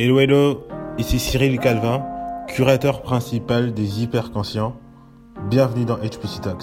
Hello 0.00 0.20
hello, 0.20 0.64
ici 0.96 1.18
Cyril 1.18 1.58
Calvin, 1.58 2.04
curateur 2.46 3.02
principal 3.02 3.74
des 3.74 4.00
hyperconscients. 4.00 4.76
Bienvenue 5.50 5.86
dans 5.86 5.96
HPC 5.96 6.40
Talks, 6.40 6.62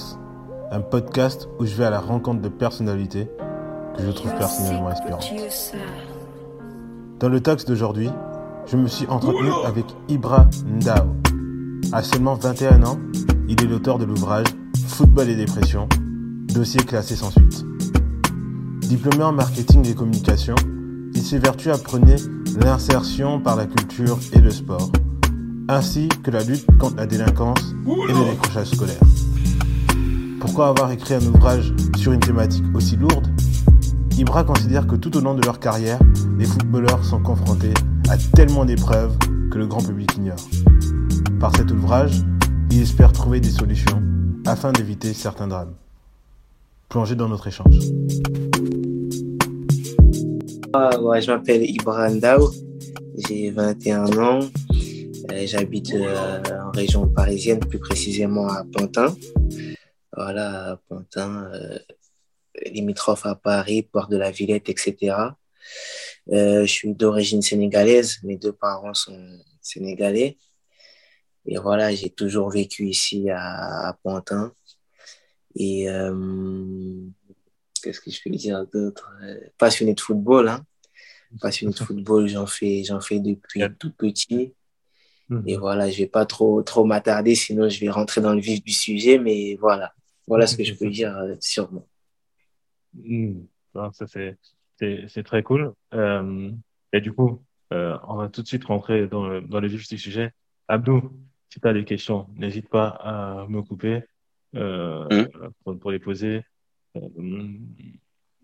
un 0.72 0.80
podcast 0.80 1.50
où 1.60 1.66
je 1.66 1.76
vais 1.76 1.84
à 1.84 1.90
la 1.90 2.00
rencontre 2.00 2.42
de 2.42 2.48
personnalités 2.48 3.28
que 3.98 4.04
je 4.04 4.12
trouve 4.12 4.34
personnellement 4.36 4.88
inspirantes. 4.88 5.30
Dans 7.20 7.28
le 7.28 7.42
Talks 7.42 7.68
d'aujourd'hui, 7.68 8.10
je 8.68 8.78
me 8.78 8.88
suis 8.88 9.06
entretenu 9.08 9.50
avec 9.66 9.84
Ibra 10.08 10.48
Ndao. 10.66 11.14
À 11.92 12.04
seulement 12.04 12.36
21 12.36 12.84
ans, 12.84 13.00
il 13.50 13.62
est 13.62 13.68
l'auteur 13.68 14.00
de 14.00 14.06
l'ouvrage 14.06 14.48
Football 14.88 15.28
et 15.28 15.36
dépression, 15.36 15.90
dossier 16.54 16.80
classé 16.80 17.18
sans 17.18 17.32
suite. 17.32 17.66
Diplômé 18.80 19.26
en 19.26 19.34
marketing 19.34 19.86
et 19.90 19.94
communication, 19.94 20.56
s'évertue 21.26 21.72
à 21.72 21.78
prôner 21.80 22.18
l'insertion 22.62 23.40
par 23.40 23.56
la 23.56 23.66
culture 23.66 24.20
et 24.34 24.40
le 24.40 24.52
sport, 24.52 24.92
ainsi 25.68 26.08
que 26.24 26.30
la 26.30 26.44
lutte 26.44 26.68
contre 26.78 26.98
la 26.98 27.08
délinquance 27.08 27.74
et 27.88 28.14
le 28.14 28.30
décrochage 28.30 28.68
scolaire. 28.68 29.00
Pourquoi 30.40 30.68
avoir 30.68 30.92
écrit 30.92 31.16
un 31.16 31.26
ouvrage 31.26 31.74
sur 31.98 32.12
une 32.12 32.20
thématique 32.20 32.66
aussi 32.76 32.96
lourde? 32.96 33.28
Ibra 34.20 34.44
considère 34.44 34.86
que 34.86 34.96
tout 34.96 35.18
au 35.18 35.20
long 35.20 35.34
de 35.34 35.44
leur 35.44 35.60
carrière, 35.60 35.98
les 36.38 36.46
footballeurs 36.46 37.04
sont 37.04 37.20
confrontés 37.20 37.74
à 38.08 38.18
tellement 38.36 38.64
d'épreuves 38.64 39.18
que 39.50 39.58
le 39.58 39.66
grand 39.66 39.84
public 39.84 40.16
ignore. 40.18 40.48
Par 41.40 41.56
cet 41.56 41.72
ouvrage, 41.72 42.22
il 42.70 42.84
espère 42.84 43.12
trouver 43.12 43.40
des 43.40 43.50
solutions 43.50 44.04
afin 44.46 44.72
d'éviter 44.72 45.12
certains 45.16 45.48
drames. 45.48 45.74
Plongez 46.88 47.16
dans 47.16 47.30
notre 47.30 47.48
échange. 47.48 47.80
Ouais, 50.76 51.22
je 51.22 51.32
m'appelle 51.32 51.64
Ibrahim 51.64 52.20
Dao, 52.20 52.52
j'ai 53.16 53.50
21 53.50 54.18
ans, 54.18 54.42
euh, 55.32 55.48
j'habite 55.48 55.94
euh, 55.94 56.44
en 56.66 56.72
région 56.72 57.08
parisienne, 57.08 57.62
plus 57.62 57.80
précisément 57.80 58.50
à 58.50 58.66
Pantin. 58.66 59.16
Voilà, 60.12 60.82
Pantin, 60.90 61.50
euh, 61.54 61.80
limitrophe 62.66 63.26
à 63.26 63.36
Paris, 63.36 63.84
Port 63.84 64.10
de 64.10 64.18
la 64.18 64.32
Villette, 64.32 64.68
etc. 64.68 65.16
je 66.28 66.66
suis 66.66 66.94
d'origine 66.94 67.42
sénégalaise, 67.42 68.18
mes 68.24 68.36
deux 68.36 68.54
parents 68.54 68.94
sont 68.94 69.40
sénégalais. 69.62 70.38
Et 71.46 71.58
voilà, 71.58 71.96
j'ai 71.96 72.10
toujours 72.10 72.50
vécu 72.50 72.88
ici 72.90 73.30
à, 73.30 73.88
à 73.88 73.94
Pantin. 74.04 74.52
Et 75.56 75.88
qu'est-ce 77.82 78.02
que 78.02 78.12
je 78.12 78.20
peux 78.22 78.30
dire 78.32 78.66
d'autre? 78.68 79.10
Passionné 79.58 79.94
de 79.94 80.02
football, 80.02 80.50
hein. 80.50 80.66
Passionné 81.42 81.74
de 81.74 81.78
football, 81.78 82.28
j'en 82.28 82.46
fais, 82.46 82.84
j'en 82.84 83.02
fais 83.02 83.20
depuis 83.20 83.62
tout 83.80 83.92
petit. 83.92 84.54
Mhm. 85.30 85.44
Et 85.48 85.58
voilà, 85.58 85.90
je 85.90 85.98
vais 85.98 86.08
pas 86.08 86.26
trop, 86.26 86.62
trop 86.62 86.86
m'attarder, 86.86 87.36
sinon 87.36 87.68
je 87.68 87.80
vais 87.80 87.90
rentrer 87.90 88.22
dans 88.22 88.34
le 88.34 88.40
vif 88.40 88.64
du 88.64 88.72
sujet. 88.72 89.18
Mais 89.18 89.56
voilà, 89.60 89.94
voilà 90.28 90.48
ce 90.48 90.56
que 90.56 90.64
je 90.64 90.74
peux 90.74 90.90
dire 90.90 91.16
euh, 91.18 91.36
sur 91.40 91.72
moi. 91.72 91.86
Mhm. 92.94 93.48
Ça, 93.74 94.06
c'est, 94.08 94.38
c'est, 95.10 95.24
très 95.24 95.44
cool. 95.44 95.74
Euh, 95.94 96.52
et 96.94 97.02
du 97.02 97.12
coup, 97.12 97.44
on 97.72 98.16
va 98.16 98.30
tout 98.30 98.42
de 98.42 98.48
suite 98.48 98.64
rentrer 98.64 99.08
dans 99.08 99.28
le, 99.28 99.42
dans 99.42 99.60
le 99.60 99.68
vif 99.68 99.88
du 99.90 99.98
sujet. 99.98 100.32
Abdou, 100.70 101.12
si 101.50 101.60
tu 101.60 101.68
as 101.68 101.74
des 101.74 101.84
questions, 101.84 102.28
n'hésite 102.36 102.70
pas 102.70 102.88
à 102.88 103.46
me 103.50 103.62
couper 103.62 104.04
mhm. 104.54 105.28
pour, 105.64 105.78
pour, 105.78 105.92
les 105.92 106.00
poser. 106.00 106.44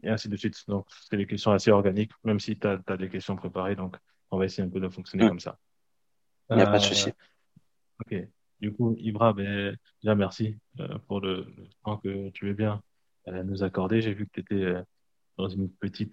Euh, 0.03 0.07
et 0.07 0.09
ainsi 0.09 0.30
de 0.30 0.35
suite. 0.38 0.57
Donc, 0.67 0.88
c'est 1.09 1.17
des 1.17 1.27
questions 1.27 1.52
assez 1.52 1.71
organiques, 1.71 2.11
même 2.23 2.39
si 2.39 2.57
tu 2.57 2.67
as, 2.67 2.97
des 2.97 3.09
questions 3.09 3.35
préparées. 3.35 3.75
Donc, 3.75 3.95
on 4.30 4.38
va 4.38 4.45
essayer 4.45 4.63
un 4.63 4.69
peu 4.69 4.80
de 4.80 4.89
fonctionner 4.89 5.25
mm. 5.25 5.30
comme 5.30 5.39
ça. 5.39 5.58
Il 6.49 6.58
n'y 6.58 6.61
a 6.63 6.66
pas 6.66 6.80
de 6.80 6.83
souci. 6.83 7.09
Euh, 7.09 8.17
ok. 8.19 8.27
Du 8.59 8.73
coup, 8.73 8.95
Ibra, 8.99 9.33
ben, 9.33 9.75
déjà 10.03 10.16
merci 10.16 10.58
euh, 10.80 10.97
pour 11.08 11.19
le, 11.19 11.48
temps 11.83 11.98
que 11.98 12.30
tu 12.30 12.45
veux 12.45 12.53
bien 12.53 12.81
nous 13.27 13.64
accorder. 13.64 14.02
J'ai 14.02 14.14
vu 14.14 14.26
que 14.27 14.31
tu 14.33 14.39
étais 14.42 14.73
dans 15.37 15.48
une 15.48 15.70
petite, 15.70 16.11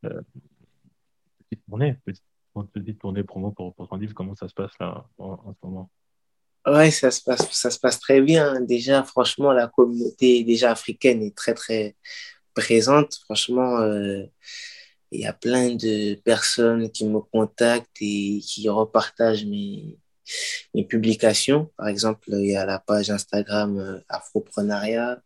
petite 0.00 1.64
tournée, 1.68 1.94
petite, 2.04 2.24
petite 2.72 3.00
tournée 3.00 3.24
promo 3.24 3.50
pour, 3.50 3.74
pour 3.74 3.88
ton 3.88 3.96
livre. 3.96 4.14
Comment 4.14 4.36
ça 4.36 4.48
se 4.48 4.54
passe 4.54 4.72
là 4.78 5.04
en 5.18 5.52
ce 5.52 5.66
moment? 5.66 5.90
Ouais, 6.66 6.90
ça 6.90 7.10
se 7.10 7.22
passe, 7.22 7.50
ça 7.52 7.70
se 7.70 7.78
passe 7.78 8.00
très 8.00 8.22
bien. 8.22 8.60
Déjà, 8.60 9.02
franchement, 9.02 9.52
la 9.52 9.68
communauté 9.68 10.44
déjà 10.44 10.70
africaine 10.70 11.22
est 11.22 11.36
très, 11.36 11.52
très 11.52 11.94
présente. 12.54 13.16
Franchement, 13.24 13.78
euh, 13.80 14.24
il 15.10 15.20
y 15.20 15.26
a 15.26 15.32
plein 15.32 15.74
de 15.74 16.14
personnes 16.14 16.90
qui 16.90 17.06
me 17.06 17.20
contactent 17.20 17.96
et 18.00 18.40
qui 18.40 18.68
repartagent 18.68 19.46
mes, 19.46 19.98
mes 20.74 20.84
publications. 20.84 21.70
Par 21.76 21.88
exemple, 21.88 22.28
il 22.32 22.50
y 22.50 22.56
a 22.56 22.66
la 22.66 22.78
page 22.78 23.10
Instagram 23.10 23.78
euh, 23.78 24.00
Afroprenariat, 24.08 25.20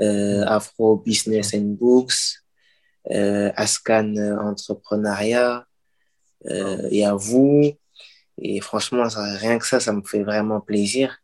euh, 0.00 0.44
Afro 0.46 0.96
Business 0.96 1.54
and 1.54 1.76
Books, 1.78 2.42
euh, 3.10 3.52
Ascan 3.56 4.14
Entrepreneuriat. 4.16 5.66
Euh, 6.46 6.88
il 6.90 6.98
y 6.98 7.04
a 7.04 7.14
vous, 7.14 7.72
et 8.38 8.60
franchement, 8.60 9.06
rien 9.14 9.58
que 9.58 9.66
ça, 9.66 9.80
ça 9.80 9.92
me 9.92 10.02
fait 10.02 10.22
vraiment 10.22 10.60
plaisir. 10.60 11.18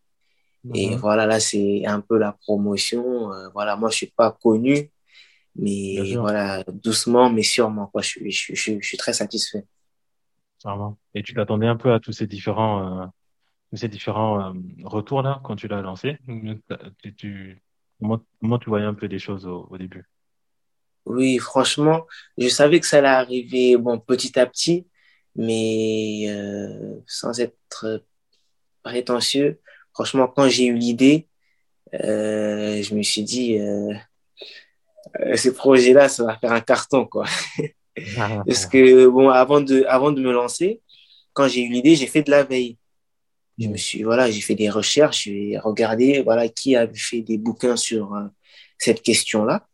Et 0.75 0.91
mhm. 0.91 0.97
voilà, 0.97 1.27
là, 1.27 1.41
c'est 1.41 1.85
un 1.87 2.01
peu 2.01 2.19
la 2.19 2.33
promotion. 2.33 3.33
Euh, 3.33 3.49
voilà, 3.55 3.77
moi, 3.77 3.91
je 3.91 3.97
suis 3.97 4.13
pas 4.17 4.37
connu, 4.43 4.91
mais 5.59 6.15
voilà, 6.15 6.65
doucement, 6.73 7.31
mais 7.31 7.43
sûrement, 7.43 7.87
quoi. 7.89 8.03
Je, 8.03 8.21
je, 8.29 8.55
je, 8.55 8.79
je 8.81 8.87
suis 8.87 8.97
très 8.97 9.13
satisfait. 9.13 9.65
Vraiment. 10.65 10.99
Et 11.15 11.23
tu 11.23 11.35
t'attendais 11.35 11.67
un 11.67 11.77
peu 11.77 11.93
à 11.93 12.01
tous 12.01 12.13
ces 12.13 12.27
différents, 12.27 13.03
euh, 13.03 13.07
ces 13.75 13.89
différents 13.89 14.41
euh, 14.41 14.53
retours 14.85 15.23
là 15.23 15.41
quand 15.45 15.57
tu 15.57 15.69
l'as 15.69 15.83
lancé? 15.83 16.19
Tu, 17.03 17.15
tu, 17.15 17.63
comment, 18.01 18.21
comment 18.41 18.59
tu 18.59 18.69
voyais 18.69 18.87
un 18.87 18.95
peu 18.95 19.09
des 19.09 19.19
choses 19.19 19.47
au, 19.47 19.67
au 19.71 19.79
début? 19.79 20.05
Oui, 21.07 21.39
franchement, 21.39 22.07
je 22.37 22.49
savais 22.49 22.81
que 22.81 22.87
ça 22.87 22.99
allait 22.99 23.09
arriver, 23.09 23.77
bon, 23.77 23.99
petit 23.99 24.39
à 24.39 24.47
petit 24.47 24.87
mais 25.37 26.27
euh, 26.29 26.97
sans 27.07 27.39
être 27.41 28.05
prétentieux, 28.83 29.61
franchement, 29.95 30.29
quand 30.29 30.49
j'ai 30.49 30.67
eu 30.67 30.75
l'idée, 30.75 31.29
euh, 31.95 32.83
je 32.83 32.95
me 32.95 33.03
suis 33.03 33.23
dit, 33.25 33.59
euh 33.61 33.95
ce 35.35 35.49
projet-là, 35.49 36.09
ça 36.09 36.25
va 36.25 36.39
faire 36.39 36.53
un 36.53 36.61
carton, 36.61 37.07
quoi. 37.07 37.27
Parce 38.47 38.67
que, 38.67 39.07
bon, 39.09 39.29
avant 39.29 39.61
de, 39.61 39.85
avant 39.89 40.13
de 40.13 40.21
me 40.21 40.33
lancer, 40.33 40.81
quand 41.33 41.49
j'ai 41.49 41.63
eu 41.63 41.71
l'idée, 41.71 41.97
j'ai 41.97 42.07
fait 42.07 42.23
de 42.23 42.31
la 42.31 42.45
veille. 42.45 42.79
Je 43.59 43.69
me 43.69 43.77
suis, 43.77 44.03
voilà, 44.05 44.31
j'ai 44.31 44.41
fait 44.41 44.55
des 44.55 44.71
recherches, 44.71 45.25
j'ai 45.25 45.59
regardé, 45.59 46.23
voilà, 46.23 46.49
qui 46.49 46.77
avait 46.77 46.95
fait 46.95 47.23
des 47.23 47.39
bouquins 47.39 47.77
sur 47.77 48.15
euh, 48.15 48.27
cette 48.79 49.03
question-là. 49.03 49.67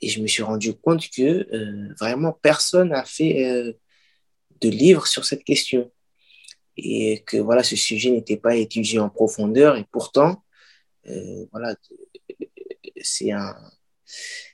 Et 0.00 0.08
je 0.08 0.20
me 0.20 0.26
suis 0.26 0.42
rendu 0.42 0.74
compte 0.74 1.08
que 1.10 1.46
euh, 1.54 1.94
vraiment 2.00 2.32
personne 2.32 2.88
n'a 2.88 3.04
fait 3.04 3.76
de 4.60 4.68
livres 4.68 5.06
sur 5.06 5.24
cette 5.24 5.44
question 5.44 5.90
et 6.76 7.22
que 7.26 7.36
voilà 7.36 7.62
ce 7.62 7.76
sujet 7.76 8.10
n'était 8.10 8.36
pas 8.36 8.56
étudié 8.56 8.98
en 8.98 9.10
profondeur 9.10 9.76
et 9.76 9.84
pourtant 9.90 10.42
euh, 11.08 11.46
voilà 11.52 11.74
c'est 13.02 13.32
un 13.32 13.54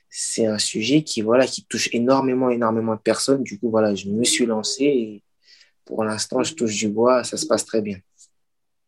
c'est 0.09 0.45
un 0.45 0.57
sujet 0.57 1.03
qui 1.03 1.21
voilà 1.21 1.45
qui 1.45 1.65
touche 1.65 1.89
énormément 1.93 2.49
énormément 2.49 2.95
de 2.95 3.01
personnes 3.01 3.43
du 3.43 3.59
coup 3.59 3.69
voilà 3.69 3.95
je 3.95 4.09
me 4.09 4.23
suis 4.23 4.45
lancé 4.45 4.83
et 4.83 5.23
pour 5.85 6.03
l'instant 6.03 6.43
je 6.43 6.53
touche 6.53 6.75
du 6.75 6.89
bois 6.89 7.23
ça 7.23 7.37
se 7.37 7.45
passe 7.45 7.65
très 7.65 7.81
bien 7.81 7.99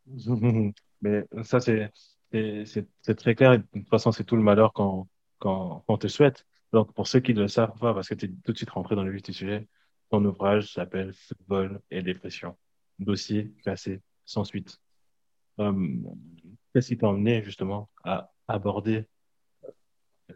mais 1.01 1.25
ça 1.43 1.59
c'est 1.59 3.15
très 3.17 3.35
clair 3.35 3.59
de 3.59 3.63
toute 3.73 3.89
façon 3.89 4.11
c'est 4.11 4.23
tout 4.23 4.35
le 4.35 4.43
malheur 4.43 4.73
quand 4.73 5.07
quand 5.39 5.83
on 5.87 5.97
te 5.97 6.07
souhaite 6.07 6.45
donc 6.73 6.93
pour 6.93 7.07
ceux 7.07 7.19
qui 7.19 7.33
ne 7.33 7.41
le 7.41 7.47
savent 7.47 7.77
pas 7.79 7.93
parce 7.93 8.07
que 8.07 8.15
tu 8.15 8.25
es 8.25 8.29
tout 8.43 8.51
de 8.51 8.57
suite 8.57 8.69
rentré 8.69 8.95
dans 8.95 9.03
le 9.03 9.11
vif 9.11 9.23
du 9.23 9.33
sujet 9.33 9.67
son 10.11 10.25
ouvrage 10.25 10.73
s'appelle 10.73 11.13
Football 11.13 11.79
et 11.89 12.01
dépression. 12.01 12.57
Dossier 12.99 13.53
classé 13.63 14.01
sans 14.25 14.43
suite. 14.43 14.77
Euh, 15.59 15.87
Qu'est-ce 16.73 16.89
qui 16.89 16.97
t'a 16.97 17.07
emmené 17.07 17.43
justement 17.43 17.89
à 18.03 18.29
aborder 18.47 19.05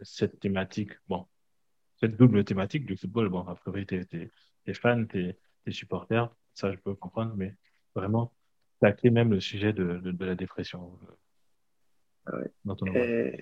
cette 0.02 0.40
thématique, 0.40 0.92
bon, 1.08 1.26
cette 2.00 2.16
double 2.16 2.44
thématique 2.44 2.86
du 2.86 2.96
football. 2.96 3.28
Bon, 3.28 3.40
a 3.40 3.54
priori, 3.54 3.86
t'es 3.86 4.06
es, 4.66 4.74
fan, 4.74 5.06
t'es 5.06 5.38
es 5.66 5.70
supporter, 5.70 6.28
ça 6.54 6.72
je 6.72 6.76
peux 6.78 6.94
comprendre, 6.94 7.34
mais 7.36 7.54
vraiment, 7.94 8.32
tacler 8.80 9.10
même 9.10 9.30
le 9.30 9.40
sujet 9.40 9.72
de, 9.72 9.98
de, 9.98 10.24
la 10.24 10.34
dépression. 10.34 10.98
Euh, 12.32 12.48
euh, 12.94 13.32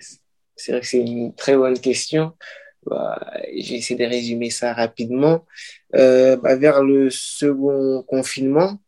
c'est 0.57 0.73
vrai 0.73 0.81
que 0.81 0.87
c'est 0.87 1.01
une 1.01 1.35
très 1.35 1.57
bonne 1.57 1.79
question. 1.79 2.37
Bah, 2.87 3.33
j'ai 3.57 3.77
essayé 3.77 3.99
de 3.99 4.09
résumer 4.09 4.51
ça 4.51 4.75
rapidement. 4.75 5.47
Euh, 5.95 6.37
bah, 6.37 6.55
vers 6.57 6.83
le 6.83 7.11
second 7.11 8.03
confinement, 8.03 8.81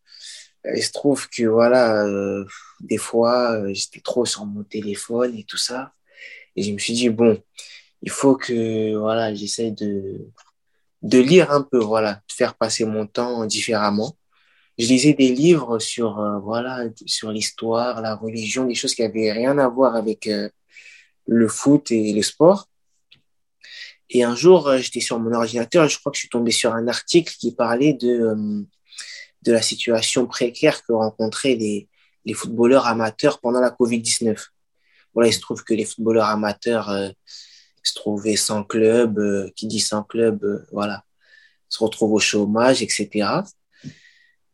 il 0.64 0.82
se 0.82 0.92
trouve 0.92 1.28
que 1.28 1.44
voilà, 1.44 2.04
euh, 2.04 2.44
des 2.80 2.98
fois, 2.98 3.72
j'étais 3.72 4.00
trop 4.00 4.26
sur 4.26 4.44
mon 4.44 4.64
téléphone 4.64 5.36
et 5.36 5.44
tout 5.44 5.56
ça. 5.56 5.95
Et 6.56 6.62
je 6.62 6.72
me 6.72 6.78
suis 6.78 6.94
dit, 6.94 7.08
bon, 7.10 7.42
il 8.02 8.10
faut 8.10 8.36
que 8.36 8.96
voilà, 8.96 9.34
j'essaye 9.34 9.72
de, 9.72 10.26
de 11.02 11.18
lire 11.18 11.50
un 11.50 11.62
peu, 11.62 11.78
voilà, 11.78 12.14
de 12.14 12.32
faire 12.32 12.54
passer 12.54 12.84
mon 12.84 13.06
temps 13.06 13.46
différemment. 13.46 14.16
je 14.78 14.86
lisais 14.86 15.14
des 15.14 15.32
livres 15.34 15.78
sur, 15.78 16.20
euh, 16.20 16.38
voilà, 16.40 16.84
sur 17.06 17.30
l'histoire, 17.32 18.02
la 18.02 18.14
religion, 18.16 18.66
des 18.66 18.74
choses 18.74 18.94
qui 18.94 19.02
avaient 19.02 19.32
rien 19.32 19.58
à 19.58 19.68
voir 19.68 19.96
avec 19.96 20.26
euh, 20.26 20.48
le 21.26 21.48
foot 21.48 21.90
et 21.90 22.12
le 22.12 22.22
sport. 22.22 22.68
Et 24.10 24.22
un 24.22 24.36
jour, 24.36 24.68
euh, 24.68 24.78
j'étais 24.78 25.00
sur 25.00 25.18
mon 25.18 25.32
ordinateur 25.32 25.88
je 25.88 25.98
crois 25.98 26.12
que 26.12 26.16
je 26.16 26.20
suis 26.20 26.28
tombé 26.28 26.52
sur 26.52 26.72
un 26.74 26.88
article 26.88 27.34
qui 27.38 27.54
parlait 27.54 27.94
de, 27.94 28.34
de 29.42 29.52
la 29.52 29.62
situation 29.62 30.26
précaire 30.26 30.82
que 30.84 30.92
rencontraient 30.92 31.56
les, 31.56 31.88
les 32.24 32.34
footballeurs 32.34 32.86
amateurs 32.86 33.40
pendant 33.40 33.60
la 33.60 33.70
Covid-19. 33.70 34.36
Voilà, 35.16 35.30
il 35.30 35.32
se 35.32 35.40
trouve 35.40 35.64
que 35.64 35.74
les 35.74 35.84
footballeurs 35.84 36.26
amateurs 36.26 36.94
se 37.82 37.94
trouvaient 37.94 38.36
sans 38.36 38.62
club, 38.62 39.50
qui 39.56 39.66
dit 39.66 39.80
sans 39.80 40.04
club, 40.04 40.64
voilà, 40.70 41.02
se 41.68 41.82
retrouvent 41.82 42.12
au 42.12 42.20
chômage, 42.20 42.82
etc. 42.82 43.42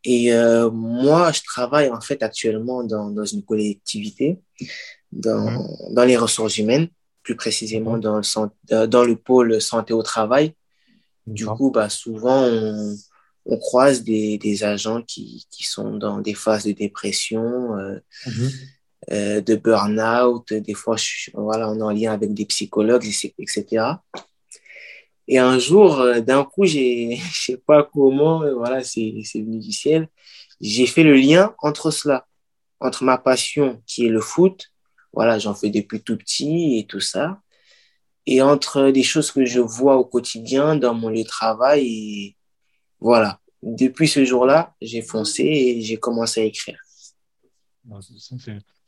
Et 0.03 0.33
euh, 0.33 0.69
moi, 0.69 1.31
je 1.31 1.41
travaille 1.41 1.89
en 1.89 2.01
fait 2.01 2.21
actuellement 2.23 2.83
dans, 2.83 3.09
dans 3.09 3.25
une 3.25 3.43
collectivité, 3.43 4.39
dans, 5.11 5.49
mhm. 5.49 5.93
dans 5.93 6.03
les 6.03 6.17
ressources 6.17 6.57
humaines, 6.57 6.89
plus 7.21 7.35
précisément 7.35 7.97
dans 7.97 8.17
le, 8.19 8.85
dans 8.85 9.03
le 9.03 9.15
pôle 9.15 9.61
santé 9.61 9.93
au 9.93 10.03
travail. 10.03 10.53
Du 11.25 11.45
coup, 11.45 11.71
bah, 11.71 11.87
souvent, 11.89 12.43
on, 12.43 12.95
on 13.45 13.57
croise 13.57 14.03
des, 14.03 14.37
des, 14.37 14.65
agents 14.65 15.01
qui, 15.01 15.47
qui 15.49 15.63
sont 15.63 15.95
dans 15.95 16.19
des 16.19 16.33
phases 16.33 16.65
de 16.65 16.73
dépression, 16.73 17.77
euh, 17.77 17.97
mhm. 18.25 18.51
Euh, 19.11 19.41
de 19.41 19.55
burn-out. 19.55 20.53
Des 20.53 20.73
fois, 20.73 20.95
voilà, 21.33 21.69
on 21.69 21.77
est 21.77 21.81
en 21.81 21.91
lien 21.91 22.13
avec 22.13 22.33
des 22.33 22.45
psychologues, 22.45 23.05
etc. 23.37 23.95
Et 25.27 25.39
un 25.39 25.57
jour, 25.59 25.99
euh, 25.99 26.19
d'un 26.21 26.43
coup, 26.43 26.65
j'ai, 26.65 27.15
je 27.31 27.43
sais 27.43 27.57
pas 27.57 27.83
comment, 27.83 28.43
euh, 28.43 28.53
voilà, 28.53 28.83
c'est, 28.83 29.13
c'est 29.23 29.41
venu 29.41 29.59
du 29.59 29.71
ciel. 29.71 30.07
J'ai 30.61 30.85
fait 30.85 31.03
le 31.03 31.15
lien 31.15 31.55
entre 31.59 31.91
cela, 31.91 32.27
entre 32.79 33.03
ma 33.03 33.17
passion 33.17 33.81
qui 33.85 34.05
est 34.05 34.09
le 34.09 34.21
foot, 34.21 34.71
voilà, 35.13 35.39
j'en 35.39 35.53
fais 35.53 35.69
depuis 35.69 36.01
tout 36.01 36.17
petit 36.17 36.77
et 36.79 36.85
tout 36.85 36.99
ça, 36.99 37.41
et 38.25 38.41
entre 38.41 38.89
des 38.91 39.03
choses 39.03 39.31
que 39.31 39.45
je 39.45 39.59
vois 39.59 39.97
au 39.97 40.05
quotidien 40.05 40.75
dans 40.75 40.93
mon 40.93 41.09
lieu 41.09 41.23
de 41.23 41.27
travail. 41.27 41.85
Et 41.85 42.37
voilà, 42.99 43.39
depuis 43.61 44.07
ce 44.07 44.25
jour-là, 44.25 44.75
j'ai 44.81 45.01
foncé 45.01 45.43
et 45.43 45.81
j'ai 45.81 45.97
commencé 45.97 46.41
à 46.41 46.45
écrire. 46.45 46.79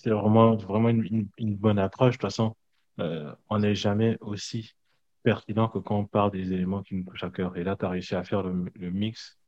C'est 0.05 0.11
vraiment, 0.11 0.55
vraiment 0.55 0.89
une, 0.89 1.27
bonne 1.55 1.79
approche. 1.79 2.11
De 2.11 2.17
toute 2.17 2.29
façon, 2.29 2.55
euh, 2.99 3.33
on 3.49 3.57
n'est 3.57 3.73
jamais 3.73 4.19
aussi 4.21 4.75
pertinent 5.23 5.67
que 5.67 5.79
quand 5.79 5.97
on 5.97 6.05
parle 6.05 6.29
des 6.29 6.53
éléments 6.53 6.83
qui 6.83 6.93
nous 6.93 7.05
touchent 7.05 7.23
à 7.23 7.31
cœur. 7.31 7.57
Et 7.57 7.63
là, 7.63 7.75
tu 7.75 7.85
as 7.85 7.89
réussi 7.89 8.13
à 8.13 8.23
faire 8.23 8.43
le, 8.43 8.91
mix, 8.91 9.39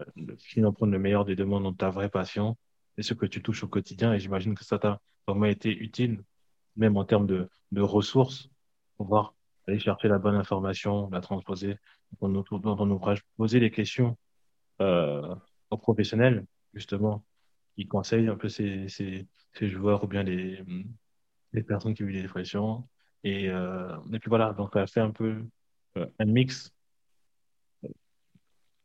euh, 0.00 0.04
le, 0.16 0.36
finalement 0.36 0.72
prendre 0.72 0.90
le 0.90 0.98
meilleur 0.98 1.24
des 1.24 1.36
demandes 1.36 1.62
dans 1.62 1.72
ta 1.72 1.90
vraie 1.90 2.08
passion 2.08 2.56
et 2.98 3.02
ce 3.02 3.14
que 3.14 3.24
tu 3.24 3.40
touches 3.40 3.62
au 3.62 3.68
quotidien. 3.68 4.12
Et 4.12 4.18
j'imagine 4.18 4.56
que 4.56 4.64
ça 4.64 4.80
t'a 4.80 5.00
vraiment 5.28 5.46
été 5.46 5.70
utile, 5.70 6.24
même 6.74 6.96
en 6.96 7.04
termes 7.04 7.28
de, 7.28 7.48
de 7.70 7.80
ressources, 7.80 8.48
pour 8.96 9.06
pouvoir 9.06 9.34
aller 9.68 9.78
chercher 9.78 10.08
la 10.08 10.18
bonne 10.18 10.34
information, 10.34 11.08
la 11.10 11.20
transposer 11.20 11.76
dans 12.20 12.42
ton, 12.42 12.90
ouvrage, 12.90 13.22
poser 13.36 13.60
des 13.60 13.70
questions 13.70 14.16
euh, 14.80 15.36
aux 15.70 15.78
professionnels, 15.78 16.46
justement, 16.72 17.24
qui 17.76 17.86
conseillent 17.86 18.28
un 18.28 18.36
peu 18.36 18.48
ces, 18.48 18.88
ces, 18.88 19.26
ces 19.52 19.68
joueurs 19.68 20.04
ou 20.04 20.06
bien 20.06 20.22
les, 20.22 20.62
les 21.52 21.62
personnes 21.62 21.94
qui 21.94 22.02
vivent 22.02 22.14
des 22.14 22.22
dépressions 22.22 22.86
et, 23.24 23.48
euh, 23.48 23.96
et 24.12 24.18
puis 24.18 24.28
voilà, 24.28 24.52
donc 24.52 24.70
ça 24.74 24.86
fait 24.86 25.00
un 25.00 25.10
peu 25.10 25.42
euh, 25.96 26.06
un 26.18 26.24
mix 26.26 26.70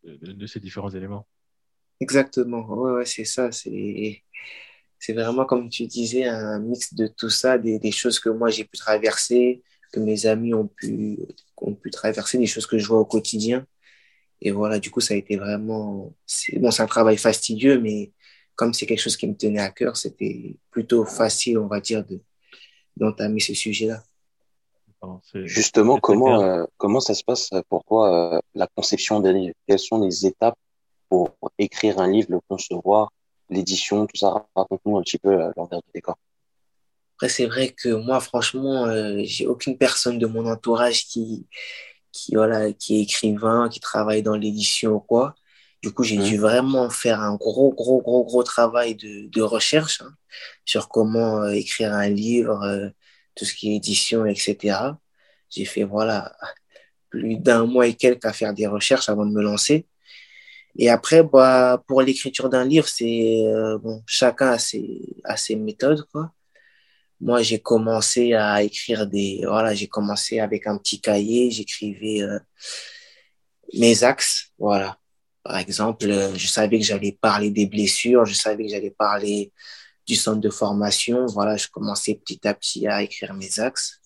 de, 0.03 0.47
ces 0.47 0.61
différents 0.61 0.89
éléments. 0.89 1.27
Exactement, 1.99 2.65
ouais, 2.69 2.91
ouais 2.93 3.05
c'est 3.05 3.25
ça. 3.25 3.51
C'est, 3.51 4.23
c'est 4.97 5.13
vraiment, 5.13 5.45
comme 5.45 5.69
tu 5.69 5.85
disais, 5.87 6.25
un 6.25 6.59
mix 6.59 6.93
de 6.93 7.07
tout 7.07 7.29
ça, 7.29 7.57
des, 7.57 7.79
des 7.79 7.91
choses 7.91 8.19
que 8.19 8.29
moi 8.29 8.49
j'ai 8.49 8.63
pu 8.63 8.77
traverser, 8.77 9.61
que 9.91 9.99
mes 9.99 10.25
amis 10.25 10.53
ont 10.53 10.67
pu, 10.67 11.19
ont 11.57 11.75
pu 11.75 11.89
traverser, 11.89 12.37
des 12.37 12.45
choses 12.45 12.65
que 12.65 12.77
je 12.77 12.87
vois 12.87 12.99
au 12.99 13.05
quotidien. 13.05 13.65
Et 14.41 14.51
voilà, 14.51 14.79
du 14.79 14.89
coup, 14.89 15.01
ça 15.01 15.15
a 15.15 15.17
été 15.17 15.35
vraiment. 15.35 16.15
Bon, 16.53 16.71
c'est 16.71 16.83
un 16.83 16.87
travail 16.87 17.17
fastidieux, 17.17 17.77
mais 17.79 18.13
comme 18.59 18.73
c'est 18.73 18.85
quelque 18.85 18.99
chose 18.99 19.15
qui 19.15 19.25
me 19.25 19.37
tenait 19.37 19.61
à 19.61 19.71
cœur, 19.71 19.95
c'était 19.95 20.57
plutôt 20.69 21.05
facile, 21.05 21.57
on 21.57 21.67
va 21.67 21.79
dire, 21.79 22.03
de, 22.05 22.19
d'entamer 22.97 23.39
ce 23.39 23.53
sujet-là. 23.53 24.03
Justement, 25.33 25.97
comment 25.97 26.43
euh, 26.43 26.65
comment 26.75 26.99
ça 26.99 27.13
se 27.13 27.23
passe 27.23 27.51
pour 27.69 27.85
toi 27.85 28.01
euh, 28.35 28.39
la 28.55 28.67
conception 28.67 29.21
d'un 29.21 29.31
livre 29.31 29.53
Quelles 29.65 29.79
sont 29.79 30.01
les 30.01 30.25
étapes 30.25 30.57
pour 31.07 31.29
écrire 31.57 31.99
un 31.99 32.11
livre, 32.11 32.27
le 32.31 32.41
concevoir, 32.49 33.13
l'édition, 33.49 34.05
tout 34.05 34.17
ça? 34.17 34.45
Raconte-nous 34.53 34.97
un 34.97 35.03
petit 35.03 35.19
peu 35.19 35.41
euh, 35.41 35.51
l'ordre 35.55 35.77
du 35.77 35.91
décor. 35.95 36.17
Après, 37.15 37.29
c'est 37.29 37.45
vrai 37.45 37.69
que 37.69 37.87
moi, 37.87 38.19
franchement, 38.19 38.87
j'ai 39.23 39.47
aucune 39.47 39.77
personne 39.77 40.19
de 40.19 40.27
mon 40.27 40.45
entourage 40.45 41.05
qui 41.05 41.47
qui 42.11 42.35
voilà 42.35 42.73
qui 42.73 42.97
est 42.97 43.03
écrivain, 43.03 43.69
qui 43.69 43.79
travaille 43.79 44.21
dans 44.21 44.35
l'édition 44.35 44.95
ou 44.95 44.99
quoi. 44.99 45.35
Du 45.81 45.91
coup, 45.93 46.03
j'ai 46.03 46.17
mmh. 46.17 46.23
dû 46.23 46.37
vraiment 46.37 46.89
faire 46.89 47.21
un 47.21 47.35
gros, 47.35 47.73
gros, 47.73 48.01
gros, 48.01 48.25
gros 48.25 48.43
travail 48.43 48.95
de, 48.95 49.27
de 49.29 49.41
recherche 49.41 50.01
hein, 50.01 50.11
sur 50.65 50.89
comment 50.89 51.47
écrire 51.47 51.93
un 51.93 52.09
livre, 52.09 52.91
tout 53.35 53.45
ce 53.45 53.53
qui 53.53 53.71
est 53.71 53.77
édition, 53.77 54.25
etc. 54.25 54.77
J'ai 55.49 55.65
fait, 55.65 55.83
voilà, 55.83 56.35
plus 57.09 57.37
d'un 57.37 57.65
mois 57.65 57.87
et 57.87 57.95
quelques 57.95 58.25
à 58.25 58.33
faire 58.33 58.53
des 58.53 58.67
recherches 58.67 59.09
avant 59.09 59.25
de 59.25 59.31
me 59.31 59.41
lancer. 59.41 59.87
Et 60.77 60.89
après, 60.89 61.23
bah, 61.23 61.83
pour 61.87 62.01
l'écriture 62.01 62.49
d'un 62.49 62.65
livre, 62.65 62.87
c'est, 62.87 63.43
euh, 63.47 63.77
bon, 63.77 64.03
chacun 64.05 64.51
a 64.51 64.59
ses, 64.59 65.01
a 65.23 65.35
ses 65.37 65.55
méthodes, 65.55 66.05
quoi. 66.11 66.31
Moi, 67.21 67.41
j'ai 67.41 67.59
commencé 67.59 68.33
à 68.33 68.63
écrire 68.63 69.05
des, 69.07 69.41
voilà, 69.45 69.73
j'ai 69.73 69.87
commencé 69.87 70.39
avec 70.39 70.67
un 70.67 70.77
petit 70.77 71.01
cahier, 71.01 71.51
j'écrivais 71.51 72.21
euh, 72.21 72.39
mes 73.73 74.03
axes, 74.03 74.53
voilà. 74.57 74.97
Par 75.43 75.57
exemple, 75.57 76.09
euh, 76.09 76.35
je 76.35 76.47
savais 76.47 76.79
que 76.79 76.85
j'allais 76.85 77.17
parler 77.19 77.51
des 77.51 77.65
blessures, 77.65 78.25
je 78.25 78.33
savais 78.33 78.65
que 78.65 78.71
j'allais 78.71 78.91
parler 78.91 79.51
du 80.05 80.15
centre 80.15 80.41
de 80.41 80.49
formation. 80.49 81.25
Voilà, 81.27 81.57
je 81.57 81.67
commençais 81.67 82.15
petit 82.15 82.47
à 82.47 82.53
petit 82.53 82.87
à 82.87 83.03
écrire 83.03 83.33
mes 83.33 83.59
axes. 83.59 83.99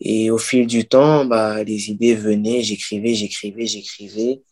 Et 0.00 0.30
au 0.30 0.38
fil 0.38 0.66
du 0.66 0.86
temps, 0.86 1.24
bah, 1.24 1.62
les 1.64 1.90
idées 1.90 2.14
venaient, 2.14 2.62
j'écrivais, 2.62 3.14
j'écrivais, 3.14 3.66
j'écrivais. 3.66 4.42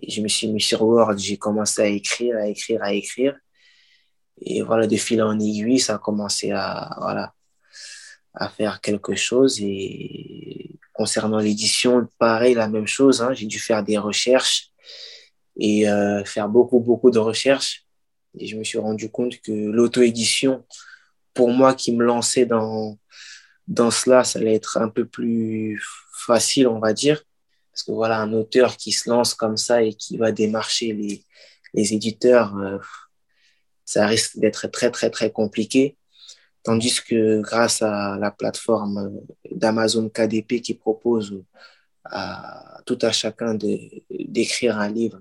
Et 0.00 0.10
je 0.10 0.20
me 0.22 0.28
suis 0.28 0.48
mis 0.48 0.60
sur 0.60 0.82
Word, 0.82 1.18
j'ai 1.18 1.36
commencé 1.36 1.82
à 1.82 1.86
écrire, 1.86 2.36
à 2.36 2.46
écrire, 2.46 2.82
à 2.82 2.92
écrire. 2.92 3.36
Et 4.40 4.62
voilà, 4.62 4.86
de 4.86 4.96
fil 4.96 5.22
en 5.22 5.38
aiguille, 5.38 5.80
ça 5.80 5.96
a 5.96 5.98
commencé 5.98 6.50
à, 6.52 6.96
voilà, 7.00 7.34
à 8.34 8.48
faire 8.48 8.80
quelque 8.80 9.14
chose. 9.14 9.60
Et 9.60 10.78
concernant 10.92 11.38
l'édition, 11.38 12.08
pareil, 12.18 12.54
la 12.54 12.68
même 12.68 12.86
chose. 12.86 13.22
Hein. 13.22 13.34
J'ai 13.34 13.46
dû 13.46 13.58
faire 13.58 13.82
des 13.82 13.98
recherches 13.98 14.69
et 15.56 15.88
euh, 15.88 16.24
faire 16.24 16.48
beaucoup, 16.48 16.80
beaucoup 16.80 17.10
de 17.10 17.18
recherches. 17.18 17.84
Et 18.38 18.46
je 18.46 18.56
me 18.56 18.64
suis 18.64 18.78
rendu 18.78 19.10
compte 19.10 19.40
que 19.40 19.52
l'auto-édition, 19.52 20.64
pour 21.34 21.50
moi 21.50 21.74
qui 21.74 21.94
me 21.94 22.04
lançais 22.04 22.46
dans, 22.46 22.98
dans 23.66 23.90
cela, 23.90 24.24
ça 24.24 24.38
allait 24.38 24.54
être 24.54 24.78
un 24.78 24.88
peu 24.88 25.04
plus 25.04 25.82
facile, 26.12 26.68
on 26.68 26.78
va 26.78 26.92
dire. 26.92 27.22
Parce 27.72 27.82
que 27.82 27.92
voilà, 27.92 28.20
un 28.20 28.32
auteur 28.32 28.76
qui 28.76 28.92
se 28.92 29.08
lance 29.08 29.34
comme 29.34 29.56
ça 29.56 29.82
et 29.82 29.94
qui 29.94 30.16
va 30.16 30.32
démarcher 30.32 30.92
les, 30.92 31.24
les 31.74 31.94
éditeurs, 31.94 32.56
euh, 32.56 32.78
ça 33.84 34.06
risque 34.06 34.38
d'être 34.38 34.68
très, 34.68 34.90
très, 34.90 35.10
très 35.10 35.30
compliqué. 35.30 35.96
Tandis 36.62 37.00
que 37.02 37.40
grâce 37.40 37.80
à 37.82 38.18
la 38.18 38.30
plateforme 38.30 39.20
d'Amazon 39.50 40.08
KDP 40.10 40.60
qui 40.60 40.74
propose 40.74 41.42
à 42.04 42.80
tout 42.86 42.98
à 43.02 43.12
chacun 43.12 43.54
d'écrire 43.54 44.78
un 44.78 44.88
livre 44.88 45.20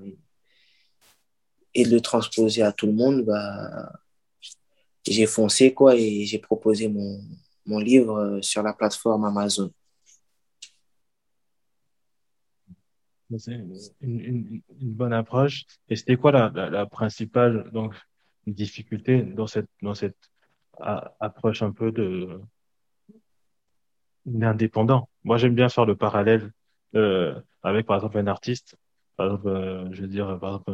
et 1.73 1.85
de 1.85 1.91
le 1.91 2.01
transposer 2.01 2.61
à 2.61 2.71
tout 2.71 2.87
le 2.87 2.93
monde, 2.93 3.25
bah, 3.25 3.91
j'ai 5.05 5.25
foncé 5.25 5.73
quoi 5.73 5.95
et 5.95 6.25
j'ai 6.25 6.39
proposé 6.39 6.87
mon, 6.87 7.21
mon 7.65 7.79
livre 7.79 8.17
euh, 8.17 8.41
sur 8.41 8.63
la 8.63 8.73
plateforme 8.73 9.25
Amazon. 9.25 9.71
C'est 13.37 13.53
une, 14.01 14.61
bonne 14.71 15.13
approche. 15.13 15.65
Et 15.87 15.95
c'était 15.95 16.15
quoi 16.15 16.31
la, 16.31 16.49
la, 16.49 16.85
principale 16.87 17.69
donc, 17.71 17.93
difficulté 18.47 19.21
dans 19.21 19.45
cette, 19.45 19.69
dans 19.83 19.93
cette 19.93 20.17
approche 20.79 21.61
un 21.61 21.71
peu 21.71 21.91
de 21.91 22.39
d'indépendant? 24.25 25.09
Moi, 25.23 25.37
j'aime 25.37 25.53
bien 25.53 25.69
faire 25.69 25.85
le 25.85 25.95
parallèle 25.95 26.51
euh, 26.95 27.39
avec, 27.63 27.85
par 27.85 27.97
exemple, 27.97 28.17
un 28.17 28.27
artiste. 28.27 28.77
Par 29.15 29.27
exemple, 29.27 29.47
euh, 29.47 29.87
je 29.91 30.01
veux 30.01 30.07
dire, 30.07 30.39
par 30.39 30.49
exemple, 30.49 30.71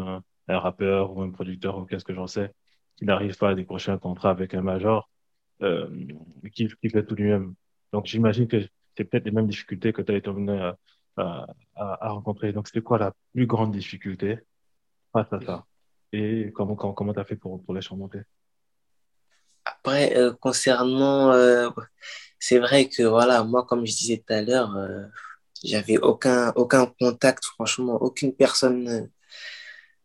un, 0.47 0.59
rappeur 0.59 1.15
ou 1.15 1.21
un 1.21 1.31
producteur 1.31 1.77
ou 1.77 1.85
qu'est-ce 1.85 2.05
que 2.05 2.13
j'en 2.13 2.27
sais, 2.27 2.51
qui 2.95 3.05
n'arrive 3.05 3.37
pas 3.37 3.49
à 3.49 3.55
décrocher 3.55 3.91
un 3.91 3.97
contrat 3.97 4.29
avec 4.29 4.53
un 4.53 4.61
major, 4.61 5.09
euh, 5.61 5.89
qui, 6.53 6.69
fait 6.69 7.05
tout 7.05 7.15
lui-même. 7.15 7.55
Donc 7.91 8.05
j'imagine 8.05 8.47
que 8.47 8.61
c'est 8.95 9.05
peut-être 9.05 9.25
les 9.25 9.31
mêmes 9.31 9.47
difficultés 9.47 9.91
que 9.93 10.01
tu 10.01 10.11
as 10.11 10.15
été 10.15 10.29
amené 10.29 10.71
à, 11.17 12.09
rencontrer. 12.09 12.53
Donc 12.53 12.67
c'était 12.67 12.81
quoi 12.81 12.99
la 12.99 13.13
plus 13.33 13.47
grande 13.47 13.71
difficulté 13.71 14.39
face 15.11 15.31
à 15.33 15.41
ça? 15.41 15.65
Et 16.11 16.51
comment 16.53 16.75
comment 16.75 16.93
comment 16.93 17.13
t'as 17.13 17.23
fait 17.23 17.35
pour 17.35 17.63
pour 17.63 17.73
les 17.73 17.81
surmonter? 17.81 18.21
Après, 19.65 20.15
concernant, 20.39 21.33
c'est 22.39 22.59
vrai 22.59 22.87
que 22.87 23.03
voilà, 23.03 23.43
moi, 23.43 23.65
comme 23.65 23.85
je 23.85 23.95
disais 23.95 24.23
tout 24.25 24.33
à 24.33 24.41
l'heure, 24.41 24.77
j'avais 25.65 25.97
aucun 25.97 26.53
aucun 26.55 26.85
contact, 26.99 27.43
franchement, 27.45 27.95
aucune 28.01 28.33
personne 28.35 29.09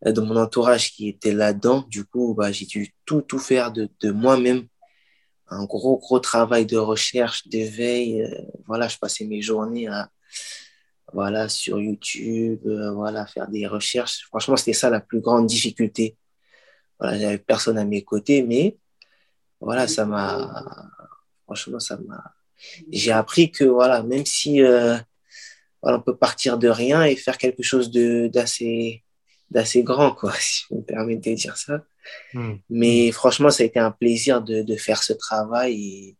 euh, 0.07 0.12
de 0.12 0.21
mon 0.21 0.37
entourage 0.37 0.93
qui 0.93 1.09
était 1.09 1.33
là-dedans. 1.33 1.85
Du 1.88 2.05
coup, 2.05 2.35
bah, 2.35 2.52
j'ai 2.52 2.67
dû 2.67 2.95
tout 3.07 3.23
tout 3.23 3.38
faire 3.38 3.73
de 3.73 3.88
de 4.02 4.11
moi-même. 4.12 4.67
Un 5.49 5.64
gros 5.67 5.99
gros 5.99 6.21
travail 6.21 6.64
de 6.67 6.76
recherche, 6.79 7.49
de 7.49 7.61
veille. 7.64 8.23
euh, 8.23 8.43
voilà, 8.67 8.88
je 8.88 8.99
passais 8.99 9.25
mes 9.26 9.43
journées 9.43 9.88
à 9.88 10.11
voilà 11.12 11.49
sur 11.49 11.81
YouTube, 11.81 12.61
euh, 12.67 12.93
voilà 12.93 13.26
faire 13.26 13.49
des 13.49 13.67
recherches. 13.67 14.26
Franchement, 14.29 14.57
c'était 14.57 14.73
ça 14.73 14.90
la 14.90 15.00
plus 15.00 15.21
grande 15.21 15.47
difficulté. 15.47 16.17
Voilà, 16.99 17.19
j'avais 17.19 17.38
personne 17.38 17.79
à 17.79 17.85
mes 17.85 18.05
côtés, 18.05 18.43
mais 18.43 18.79
voilà, 19.61 19.88
ça 19.88 20.07
m'a, 20.07 20.64
franchement, 21.45 21.81
ça 21.81 21.99
m'a, 21.99 22.23
j'ai 22.93 23.12
appris 23.12 23.50
que 23.50 23.64
voilà, 23.64 24.02
même 24.02 24.26
si 24.26 24.62
euh, 24.62 24.97
voilà, 25.83 25.99
on 25.99 26.03
peut 26.03 26.17
partir 26.17 26.59
de 26.59 26.69
rien 26.69 27.05
et 27.05 27.17
faire 27.17 27.39
quelque 27.39 27.63
chose 27.63 27.91
de 27.91 28.29
d'assez 28.29 29.05
d'assez 29.51 29.83
grand, 29.83 30.15
quoi, 30.15 30.33
si 30.39 30.65
je 30.71 30.75
me 30.77 30.83
permets 30.83 31.17
de 31.17 31.35
dire 31.35 31.57
ça. 31.57 31.85
Hmm. 32.35 32.55
Mais 32.69 33.11
franchement, 33.13 33.51
ça 33.51 33.63
a 33.63 33.67
été 33.67 33.79
un 33.79 33.91
plaisir 33.91 34.43
de, 34.43 34.63
de 34.63 34.77
faire 34.77 35.03
ce 35.03 35.13
travail. 35.13 35.75
Et 35.75 36.17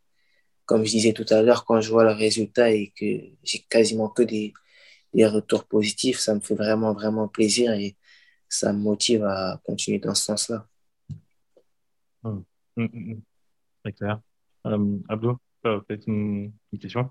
comme 0.65 0.85
je 0.85 0.91
disais 0.91 1.13
tout 1.13 1.25
à 1.29 1.41
l'heure, 1.41 1.65
quand 1.65 1.81
je 1.81 1.91
vois 1.91 2.03
le 2.03 2.11
résultat 2.11 2.71
et 2.71 2.93
que 2.95 3.05
j'ai 3.43 3.59
quasiment 3.69 4.09
que 4.09 4.23
des, 4.23 4.53
des 5.13 5.25
retours 5.25 5.65
positifs, 5.65 6.19
ça 6.19 6.35
me 6.35 6.39
fait 6.39 6.55
vraiment, 6.55 6.93
vraiment 6.93 7.27
plaisir 7.27 7.73
et 7.73 7.97
ça 8.49 8.73
me 8.73 8.79
motive 8.79 9.23
à 9.23 9.59
continuer 9.63 9.99
dans 9.99 10.15
ce 10.15 10.25
sens-là. 10.25 10.67
Hmm. 12.23 12.41
Hmm, 12.75 12.85
hmm, 12.85 13.13
hmm. 13.13 13.21
Très 13.83 13.93
clair. 13.93 14.21
Euh, 14.67 14.97
Abdou, 15.09 15.37
euh, 15.65 15.79
peut-être 15.81 16.07
une, 16.07 16.53
une 16.71 16.79
question? 16.79 17.09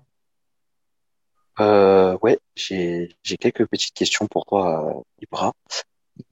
Euh, 1.61 2.17
ouais, 2.23 2.39
j'ai 2.55 3.09
quelques 3.39 3.67
petites 3.67 3.93
questions 3.93 4.25
pour 4.27 4.45
toi, 4.45 5.03
Ibra. 5.21 5.53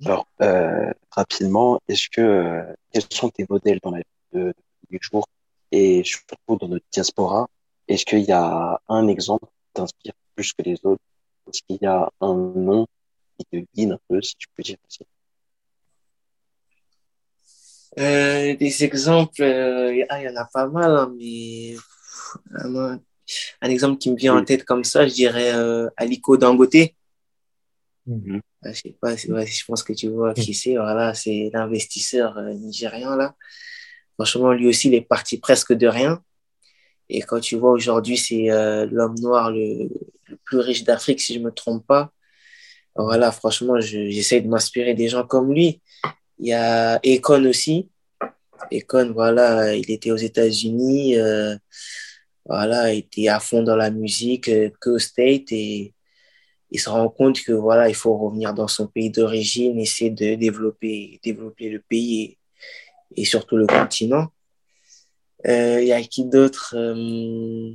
Alors, 0.04 0.28
euh, 0.42 0.92
rapidement, 1.12 1.80
est-ce 1.88 2.10
que 2.10 2.22
euh, 2.22 2.74
quels 2.92 3.04
sont 3.12 3.30
tes 3.30 3.46
modèles 3.48 3.80
dans 3.84 3.92
la 3.92 4.00
vie 4.00 4.04
de, 4.34 4.54
tous 4.54 4.88
les 4.92 5.00
jours 5.02 5.28
et 5.72 6.04
surtout 6.04 6.58
dans 6.60 6.68
notre 6.68 6.86
diaspora? 6.92 7.48
Est-ce 7.88 8.06
qu'il 8.06 8.24
y 8.24 8.32
a 8.32 8.80
un 8.88 9.08
exemple 9.08 9.46
qui 9.46 9.74
t'inspire 9.74 10.14
plus 10.36 10.52
que 10.54 10.64
les 10.64 10.80
autres? 10.84 11.04
Est-ce 11.48 11.62
qu'il 11.62 11.78
y 11.80 11.86
a 11.86 12.10
un 12.22 12.34
nom 12.34 12.88
qui 13.38 13.46
te 13.46 13.68
guide 13.76 13.92
un 13.92 14.00
peu, 14.08 14.22
si 14.24 14.36
tu 14.36 14.48
peux 14.56 14.64
dire 14.64 14.78
ça? 14.88 15.06
Euh, 18.00 18.56
des 18.56 18.84
exemples, 18.84 19.44
ah, 19.44 20.22
il 20.22 20.26
y 20.26 20.30
en 20.30 20.36
a 20.36 20.46
pas 20.46 20.68
mal, 20.68 20.92
hein, 20.92 21.14
mais 21.16 21.76
un 23.62 23.70
exemple 23.70 23.98
qui 23.98 24.12
me 24.12 24.16
vient 24.18 24.36
en 24.36 24.44
tête 24.46 24.64
comme 24.66 24.84
ça, 24.84 25.08
je 25.08 25.14
dirais 25.14 25.54
euh, 25.54 25.90
Aliko 25.98 26.38
Dangote. 26.38 26.76
Hmm. 28.06 28.40
Ah, 28.64 28.74
Je 28.74 28.82
sais 28.82 28.96
pas, 29.00 29.14
ouais, 29.14 29.46
je 29.48 29.66
pense 29.66 29.84
que 29.84 29.94
tu 29.94 30.08
vois 30.10 30.34
qui 30.34 30.54
c'est. 30.54 30.76
Voilà, 30.76 31.14
c'est 31.14 31.50
l'investisseur 31.54 32.38
euh, 32.38 32.54
nigérian 32.54 33.16
là. 33.16 33.36
Franchement, 34.16 34.52
lui 34.54 34.68
aussi, 34.68 34.88
il 34.90 34.96
est 34.96 35.02
parti 35.02 35.38
presque 35.40 35.74
de 35.74 35.88
rien. 35.88 36.22
Et 37.10 37.22
quand 37.22 37.40
tu 37.40 37.56
vois 37.56 37.72
aujourd'hui, 37.72 38.18
c'est 38.18 38.52
euh, 38.52 38.86
l'homme 38.92 39.16
noir 39.20 39.52
le, 39.52 39.90
le 40.28 40.38
plus 40.46 40.60
riche 40.60 40.84
d'Afrique, 40.84 41.22
si 41.22 41.34
je 41.36 41.40
me 41.40 41.52
trompe 41.52 41.86
pas. 41.88 42.12
Voilà, 42.96 43.32
franchement, 43.32 43.80
je- 43.80 44.10
j'essaie 44.10 44.42
de 44.42 44.48
m'inspirer 44.48 44.94
des 44.94 45.08
gens 45.08 45.26
comme 45.26 45.54
lui. 45.54 45.82
Il 46.40 46.48
y 46.48 46.54
a 46.54 46.96
Akon 47.06 47.46
aussi. 47.46 47.90
Akon, 48.72 49.12
voilà, 49.14 49.76
il 49.76 49.90
était 49.90 50.12
aux 50.12 50.18
États-Unis. 50.18 51.18
euh, 51.18 51.56
voilà, 52.50 52.94
il 52.94 53.00
était 53.00 53.30
à 53.30 53.40
fond 53.40 53.64
dans 53.64 53.76
la 53.76 53.92
musique, 53.92 54.50
euh, 54.50 54.72
que 54.82 54.90
au 54.92 55.00
State. 55.00 55.52
Et 55.52 55.94
il 56.72 56.80
se 56.80 56.90
rend 56.90 57.10
compte 57.10 57.42
que 57.42 57.54
voilà, 57.54 57.90
il 57.90 57.96
faut 57.96 58.18
revenir 58.18 58.54
dans 58.54 58.68
son 58.68 58.88
pays 58.88 59.12
d'origine, 59.12 59.80
essayer 59.80 60.12
de 60.12 60.36
développer, 60.36 61.20
développer 61.24 61.70
le 61.70 61.80
pays 61.80 62.22
et, 63.16 63.22
et 63.22 63.26
surtout 63.26 63.58
le 63.58 63.68
continent. 63.68 64.28
Euh, 65.48 65.82
il 65.82 65.88
y 65.88 65.94
a 65.94 66.02
qui 66.02 66.26
d'autre? 66.26 66.76
Euh, 66.78 67.74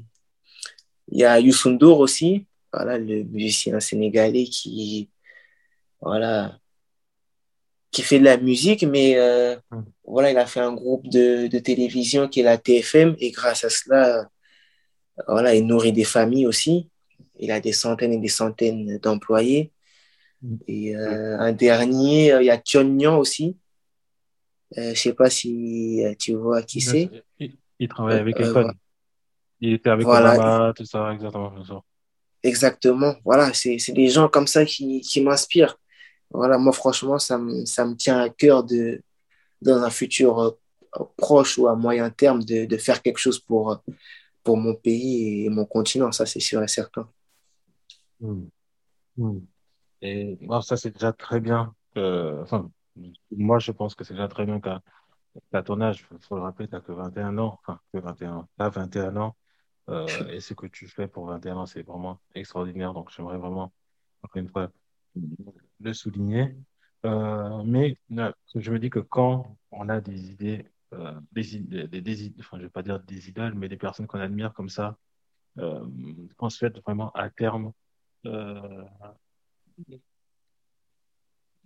il 1.09 1.19
y 1.19 1.25
a 1.25 1.39
Youssou 1.41 1.71
N'Dour 1.71 2.01
aussi, 2.01 2.47
voilà, 2.73 2.99
le 2.99 3.25
musicien 3.25 3.79
sénégalais 3.81 4.45
qui, 4.45 5.11
voilà, 6.01 6.59
qui 7.91 8.03
fait 8.03 8.19
de 8.19 8.25
la 8.25 8.39
musique, 8.39 8.83
mais 8.85 9.17
euh, 9.17 9.57
Hmm. 9.71 9.83
voilà, 10.05 10.31
il 10.31 10.39
a 10.39 10.47
fait 10.47 10.61
un 10.61 10.73
groupe 10.75 11.09
de, 11.09 11.47
de 11.49 11.59
télévision 11.59 12.29
qui 12.29 12.41
est 12.41 12.43
la 12.45 12.59
TFM 12.59 13.17
et 13.19 13.31
grâce 13.31 13.65
à 13.65 13.71
cela, 13.71 14.29
voilà, 15.29 15.55
il 15.55 15.67
nourrit 15.67 15.93
des 15.93 16.05
familles 16.05 16.47
aussi. 16.47 16.89
Il 17.39 17.51
a 17.51 17.61
des 17.61 17.73
centaines 17.73 18.13
et 18.13 18.19
des 18.19 18.29
centaines 18.29 18.99
d'employés. 18.99 19.73
Et 20.67 20.95
euh, 20.97 21.39
un 21.39 21.53
dernier, 21.53 22.33
euh, 22.33 22.43
il 22.43 22.47
y 22.47 22.51
a 22.51 22.59
Thion 22.59 22.85
Niang 22.85 23.19
aussi. 23.19 23.57
Euh, 24.77 24.95
je 24.95 25.01
sais 25.01 25.15
pas 25.15 25.31
si 25.31 26.03
tu 26.19 26.35
vois 26.35 26.63
qui 26.63 26.81
c'est. 26.81 27.11
Il, 27.39 27.57
il 27.79 27.89
travaille 27.89 28.19
avec 28.19 28.41
Akon. 28.41 28.73
Il 29.61 29.75
était 29.75 29.91
avec 29.91 30.05
voilà, 30.05 30.35
Obama, 30.35 30.73
tout 30.77 30.85
ça, 30.85 31.13
exactement, 31.13 31.53
exactement. 32.43 33.15
Voilà, 33.25 33.53
c'est 33.55 33.79
des 33.93 34.09
gens 34.09 34.29
comme 34.29 34.47
ça 34.47 34.65
qui, 34.65 35.01
qui 35.01 35.23
m'inspirent. 35.23 35.79
Voilà, 36.31 36.59
moi 36.59 36.73
franchement, 36.73 37.19
ça 37.19 37.39
me, 37.39 37.65
ça 37.65 37.87
me 37.87 37.95
tient 37.95 38.21
à 38.21 38.29
cœur 38.29 38.65
de, 38.65 39.01
dans 39.63 39.83
un 39.83 39.91
futur 39.91 40.57
proche 41.17 41.57
ou 41.57 41.69
à 41.69 41.77
moyen 41.77 42.11
terme, 42.11 42.43
de, 42.43 42.67
de 42.67 42.77
faire 42.77 43.01
quelque 43.01 43.19
chose 43.19 43.39
pour, 43.39 43.81
pour 44.45 44.57
mon 44.57 44.75
pays 44.75 45.47
et 45.47 45.49
mon 45.49 45.65
continent, 45.65 46.13
ça 46.13 46.27
c'est 46.27 46.41
sûr 46.41 46.63
et 46.63 46.69
certain. 46.69 47.09
Hmm. 48.21 48.45
Hmm. 49.17 49.41
Et 50.03 50.37
bon, 50.43 50.61
ça, 50.61 50.77
c'est 50.77 50.93
déjà 50.93 51.13
très 51.13 51.41
bien. 51.41 51.75
Enfin, 51.97 52.71
moi, 53.31 53.59
je 53.59 53.73
pense 53.73 53.95
que 53.95 54.05
c'est 54.05 54.15
déjà 54.15 54.29
très 54.29 54.47
bien 54.47 54.61
qu'à 54.61 55.63
ton 55.63 55.81
âge, 55.81 56.07
il 56.13 56.19
faut 56.21 56.37
le 56.37 56.43
rappeler, 56.43 56.69
t'as 56.69 56.81
que 56.81 56.93
21 56.93 57.39
ans, 57.39 57.59
enfin, 57.63 57.81
que 57.93 57.99
21, 57.99 58.49
t'as 58.59 58.69
21 58.69 59.17
ans, 59.17 59.37
et 60.31 60.41
ce 60.41 60.55
que 60.55 60.67
tu 60.67 60.89
fais 60.89 61.09
pour 61.09 61.27
21 61.27 61.57
ans, 61.57 61.67
c'est 61.67 61.83
vraiment 61.83 62.21
extraordinaire. 62.35 62.93
Donc, 62.93 63.11
j'aimerais 63.11 63.39
vraiment, 63.39 63.73
encore 64.23 64.41
une 64.41 64.49
fois, 64.49 64.71
le 65.81 65.93
souligner. 65.93 66.57
Euh, 67.05 67.63
mais 67.65 67.99
euh, 68.13 68.33
je 68.55 68.71
me 68.73 68.79
dis 68.79 68.91
que 68.91 69.01
quand 69.01 69.57
on 69.71 69.89
a 69.89 70.01
des 70.01 70.31
idées, 70.31 70.67
des, 71.33 71.57
idées, 71.57 71.89
des, 71.89 72.01
des, 72.01 72.25
idées- 72.27 72.41
enfin, 72.41 72.59
je 72.59 72.65
vais 72.65 72.71
pas 72.71 72.83
dire 72.83 73.01
des 73.01 73.29
idoles, 73.29 73.55
mais 73.55 73.69
des 73.69 73.77
personnes 73.77 74.07
qu'on 74.07 74.21
admire 74.21 74.53
comme 74.53 74.69
ça, 74.69 74.97
euh, 75.59 75.87
qu'on 76.37 76.51
souhaite 76.51 76.79
vraiment 76.81 77.11
à 77.13 77.31
terme, 77.31 77.73
euh, 78.27 78.85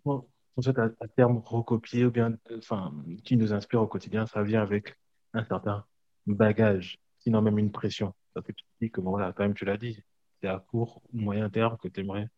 qu'on 0.04 0.26
souhaite 0.60 0.78
à, 0.78 1.08
terme 1.16 1.38
recopier 1.38 2.04
ou 2.04 2.10
bien, 2.10 2.36
euh, 2.50 2.58
enfin, 2.58 2.92
qui 3.24 3.36
nous 3.36 3.52
inspire 3.52 3.80
au 3.82 3.86
quotidien, 3.86 4.26
ça 4.26 4.42
vient 4.42 4.62
avec 4.62 4.98
un 5.34 5.44
certain 5.44 5.84
bagage, 6.26 6.98
sinon 7.18 7.42
même 7.42 7.58
une 7.58 7.72
pression. 7.72 8.14
Parce 8.34 8.46
que 8.46 8.52
tu 8.52 8.64
dis 8.80 8.90
que, 8.90 9.00
bon, 9.00 9.10
voilà, 9.10 9.32
quand 9.32 9.44
même, 9.44 9.54
tu 9.54 9.64
l'as 9.64 9.76
dit, 9.76 10.02
c'est 10.40 10.48
à 10.48 10.58
court 10.58 11.02
ou 11.12 11.18
moyen 11.18 11.48
terme 11.50 11.76
que 11.78 11.88
tu 11.88 12.00
aimerais 12.00 12.28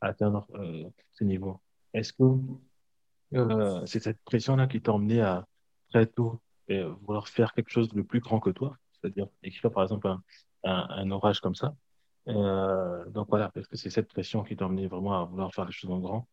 atteindre 0.00 0.46
euh, 0.54 0.88
ce 1.12 1.24
niveau. 1.24 1.60
Est-ce 1.92 2.12
que 2.12 2.24
euh, 3.34 3.86
c'est 3.86 4.00
cette 4.00 4.22
pression-là 4.24 4.66
qui 4.66 4.80
t'a 4.80 4.92
emmené 4.92 5.20
à 5.20 5.46
très 5.94 6.06
tôt 6.06 6.40
euh, 6.70 6.92
vouloir 7.02 7.28
faire 7.28 7.52
quelque 7.52 7.70
chose 7.70 7.88
de 7.88 8.02
plus 8.02 8.18
grand 8.18 8.40
que 8.40 8.50
toi, 8.50 8.76
c'est-à-dire 8.92 9.28
écrire 9.44 9.70
par 9.70 9.84
exemple 9.84 10.08
un, 10.08 10.20
un, 10.64 11.10
orage 11.12 11.40
comme 11.40 11.54
ça. 11.54 11.76
Euh, 12.26 13.04
donc 13.10 13.28
voilà, 13.28 13.52
est-ce 13.54 13.68
que 13.68 13.76
c'est 13.76 13.90
cette 13.90 14.08
pression 14.08 14.42
qui 14.42 14.56
t'a 14.56 14.66
emmené 14.66 14.88
vraiment 14.88 15.20
à 15.20 15.24
vouloir 15.24 15.54
faire 15.54 15.66
les 15.66 15.72
choses 15.72 15.92
en 15.92 16.00
grand? 16.00 16.26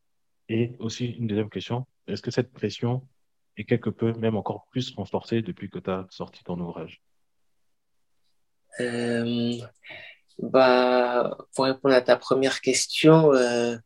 Et 0.50 0.76
aussi 0.80 1.06
une 1.06 1.28
deuxième 1.28 1.50
question, 1.50 1.86
est-ce 2.08 2.24
que 2.24 2.32
cette 2.32 2.52
pression 2.52 3.08
est 3.56 3.66
quelque 3.66 3.92
peu, 3.92 4.14
même 4.14 4.36
encore 4.36 4.66
plus 4.72 4.96
renforcée 4.96 5.44
depuis 5.44 5.70
que 5.70 5.78
tu 5.78 5.92
as 5.92 6.08
sorti 6.10 6.44
ton 6.44 6.60
ouvrage? 6.60 7.04
Euh, 8.80 9.58
bah, 10.40 11.38
pour 11.54 11.66
répondre 11.66 11.94
à 11.94 12.02
ta 12.02 12.16
première 12.16 12.62
question, 12.62 13.32
euh, 13.34 13.78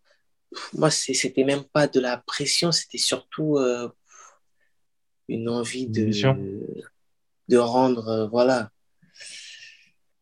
moi, 0.73 0.89
c'était 0.89 1.43
même 1.43 1.65
pas 1.65 1.87
de 1.87 1.99
la 1.99 2.17
pression, 2.17 2.71
c'était 2.71 2.97
surtout 2.97 3.57
une 5.27 5.49
envie 5.49 5.87
de, 5.87 6.11
de 7.47 7.57
rendre, 7.57 8.07
euh, 8.07 8.27
voilà. 8.27 8.69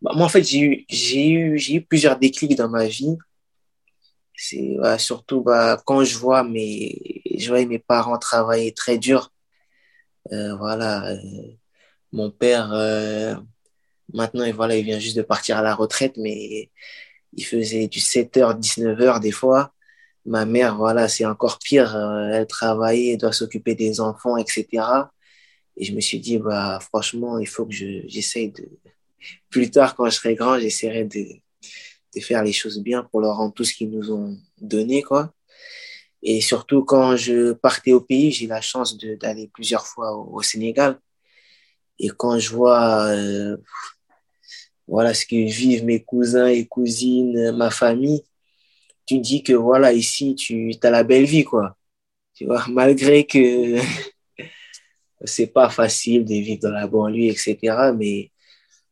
Bah, 0.01 0.12
moi, 0.15 0.25
en 0.25 0.29
fait, 0.29 0.43
j'ai 0.43 0.60
eu, 0.60 0.86
j'ai 0.89 1.29
eu, 1.29 1.57
j'ai 1.57 1.75
eu 1.75 1.81
plusieurs 1.81 2.19
déclics 2.19 2.55
dans 2.57 2.69
ma 2.69 2.88
vie. 2.88 3.17
C'est 4.36 4.75
bah, 4.79 4.98
surtout 4.98 5.41
bah, 5.41 5.81
quand 5.86 6.03
je 6.03 6.17
vois 6.17 6.43
mes, 6.43 7.22
je 7.38 7.48
vois 7.50 7.65
mes 7.65 7.79
parents 7.79 8.17
travailler 8.17 8.74
très 8.74 8.98
dur. 8.98 9.31
Euh, 10.31 10.55
voilà, 10.55 11.12
euh, 11.12 11.17
mon 12.12 12.31
père, 12.31 12.72
euh, 12.74 13.36
maintenant, 14.13 14.50
voilà, 14.53 14.77
il 14.77 14.86
vient 14.86 15.00
juste 15.00 15.17
de 15.17 15.22
partir 15.22 15.57
à 15.57 15.62
la 15.62 15.75
retraite, 15.75 16.17
mais 16.17 16.72
il 17.33 17.45
faisait 17.45 17.88
du 17.88 18.00
7h, 18.00 18.60
19h 18.60 19.19
des 19.19 19.31
fois. 19.31 19.74
Ma 20.25 20.46
mère, 20.46 20.77
voilà, 20.77 21.08
c'est 21.08 21.25
encore 21.25 21.60
pire. 21.60 21.96
Euh, 21.96 22.30
elle 22.34 22.48
travaille, 22.48 23.10
elle 23.12 23.18
doit 23.18 23.34
s'occuper 23.34 23.75
des 23.75 24.00
enfants, 24.00 24.38
etc. 24.38 24.68
Et 25.77 25.86
je 25.86 25.94
me 25.94 26.01
suis 26.01 26.20
dit, 26.20 26.38
bah, 26.38 26.80
franchement, 26.82 27.39
il 27.39 27.48
faut 27.48 27.65
que 27.65 27.74
j'essaye 27.74 28.51
de, 28.51 28.70
plus 29.50 29.72
tard, 29.72 29.96
quand 29.96 30.06
je 30.06 30.12
serai 30.12 30.36
grand, 30.36 30.60
j'essaierai 30.60 31.06
de, 31.06 31.25
de 32.15 32.22
faire 32.22 32.44
les 32.44 32.53
choses 32.53 32.80
bien 32.80 33.03
pour 33.03 33.22
leur 33.22 33.38
rendre 33.38 33.53
tout 33.53 33.63
ce 33.63 33.74
qu'ils 33.74 33.89
nous 33.89 34.12
ont 34.12 34.38
donné, 34.60 35.01
quoi. 35.01 35.34
Et 36.22 36.39
surtout, 36.39 36.84
quand 36.86 37.18
je 37.18 37.51
partais 37.51 37.92
au 37.92 38.00
pays, 38.00 38.32
j'ai 38.32 38.48
la 38.48 38.62
chance 38.62 38.98
d'aller 38.98 39.50
plusieurs 39.53 39.86
fois 39.86 40.15
au, 40.15 40.42
Sénégal. 40.42 41.00
Et 42.00 42.10
quand 42.10 42.39
je 42.39 42.50
vois, 42.50 43.08
euh, 43.08 43.58
voilà, 44.88 45.13
ce 45.13 45.25
que 45.25 45.36
vivent 45.36 45.84
mes 45.84 46.01
cousins 46.01 46.48
et 46.48 46.65
cousines, 46.65 47.51
ma 47.51 47.70
famille, 47.70 48.24
tu 49.05 49.19
dis 49.19 49.43
que 49.43 49.53
voilà, 49.53 49.93
ici, 49.93 50.36
tu 50.36 50.74
as 50.83 50.89
la 50.89 51.03
belle 51.03 51.25
vie, 51.25 51.43
quoi. 51.43 51.77
Tu 52.33 52.45
vois, 52.45 52.65
malgré 52.69 53.25
que 53.25 53.79
c'est 55.25 55.48
pas 55.48 55.69
facile 55.69 56.25
de 56.25 56.33
vivre 56.36 56.62
dans 56.62 56.72
la 56.72 56.88
banlieue, 56.88 57.29
etc. 57.31 57.93
Mais 57.93 58.31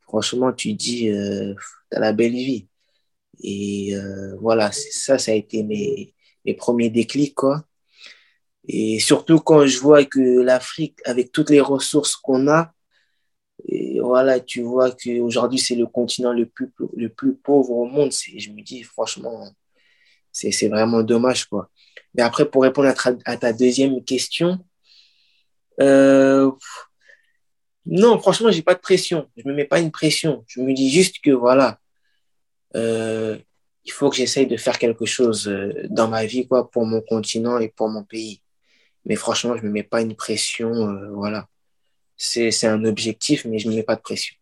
franchement, 0.02 0.52
tu 0.52 0.74
dis, 0.74 1.10
euh, 1.10 1.54
tu 1.90 1.96
as 1.96 2.00
la 2.00 2.12
belle 2.12 2.32
vie. 2.32 2.68
Et 3.42 3.94
euh, 3.96 4.36
voilà, 4.40 4.70
ça, 4.72 5.18
ça 5.18 5.32
a 5.32 5.34
été 5.34 5.62
mes, 5.62 6.14
mes 6.44 6.54
premiers 6.54 6.90
déclics, 6.90 7.34
quoi. 7.34 7.64
Et 8.68 9.00
surtout 9.00 9.40
quand 9.40 9.66
je 9.66 9.78
vois 9.78 10.04
que 10.04 10.20
l'Afrique, 10.40 10.98
avec 11.04 11.32
toutes 11.32 11.50
les 11.50 11.60
ressources 11.60 12.16
qu'on 12.16 12.48
a, 12.48 12.72
et 13.68 14.00
voilà, 14.00 14.40
tu 14.40 14.62
vois 14.62 14.90
qu'aujourd'hui, 14.92 15.58
c'est 15.58 15.74
le 15.76 15.86
continent 15.86 16.32
le 16.32 16.46
plus, 16.46 16.72
le 16.96 17.08
plus 17.08 17.34
pauvre 17.34 17.70
au 17.70 17.86
monde. 17.86 18.12
Je 18.12 18.50
me 18.50 18.62
dis, 18.62 18.82
franchement, 18.82 19.48
c'est 20.32 20.68
vraiment 20.68 21.02
dommage, 21.02 21.46
quoi. 21.46 21.70
Mais 22.14 22.22
après, 22.22 22.48
pour 22.50 22.62
répondre 22.62 22.92
à, 23.24 23.36
ta 23.36 23.52
deuxième 23.52 24.04
question, 24.04 24.58
euh, 25.80 26.50
non, 27.86 28.18
franchement, 28.18 28.50
j'ai 28.50 28.62
pas 28.62 28.74
de 28.74 28.80
pression. 28.80 29.28
Je 29.36 29.48
me 29.48 29.54
mets 29.54 29.64
pas 29.64 29.80
une 29.80 29.90
pression. 29.90 30.44
Je 30.46 30.60
me 30.60 30.72
dis 30.74 30.90
juste 30.90 31.20
que 31.22 31.30
voilà, 31.30 31.80
euh, 32.76 33.38
il 33.84 33.92
faut 33.92 34.10
que 34.10 34.16
j'essaye 34.16 34.46
de 34.46 34.56
faire 34.56 34.78
quelque 34.78 35.06
chose 35.06 35.48
euh, 35.48 35.72
dans 35.90 36.08
ma 36.08 36.26
vie, 36.26 36.46
quoi, 36.46 36.70
pour 36.70 36.86
mon 36.86 37.00
continent 37.00 37.58
et 37.58 37.68
pour 37.68 37.88
mon 37.88 38.04
pays. 38.04 38.42
Mais 39.06 39.16
franchement, 39.16 39.56
je 39.56 39.62
me 39.62 39.70
mets 39.70 39.82
pas 39.82 40.02
une 40.02 40.16
pression, 40.16 40.72
voilà. 41.14 41.48
C'est 42.16 42.66
un 42.66 42.84
objectif, 42.84 43.44
mais 43.46 43.58
je 43.58 43.68
me 43.68 43.74
mets 43.74 43.82
pas 43.82 43.96
de 43.96 44.00
pression. 44.00 44.36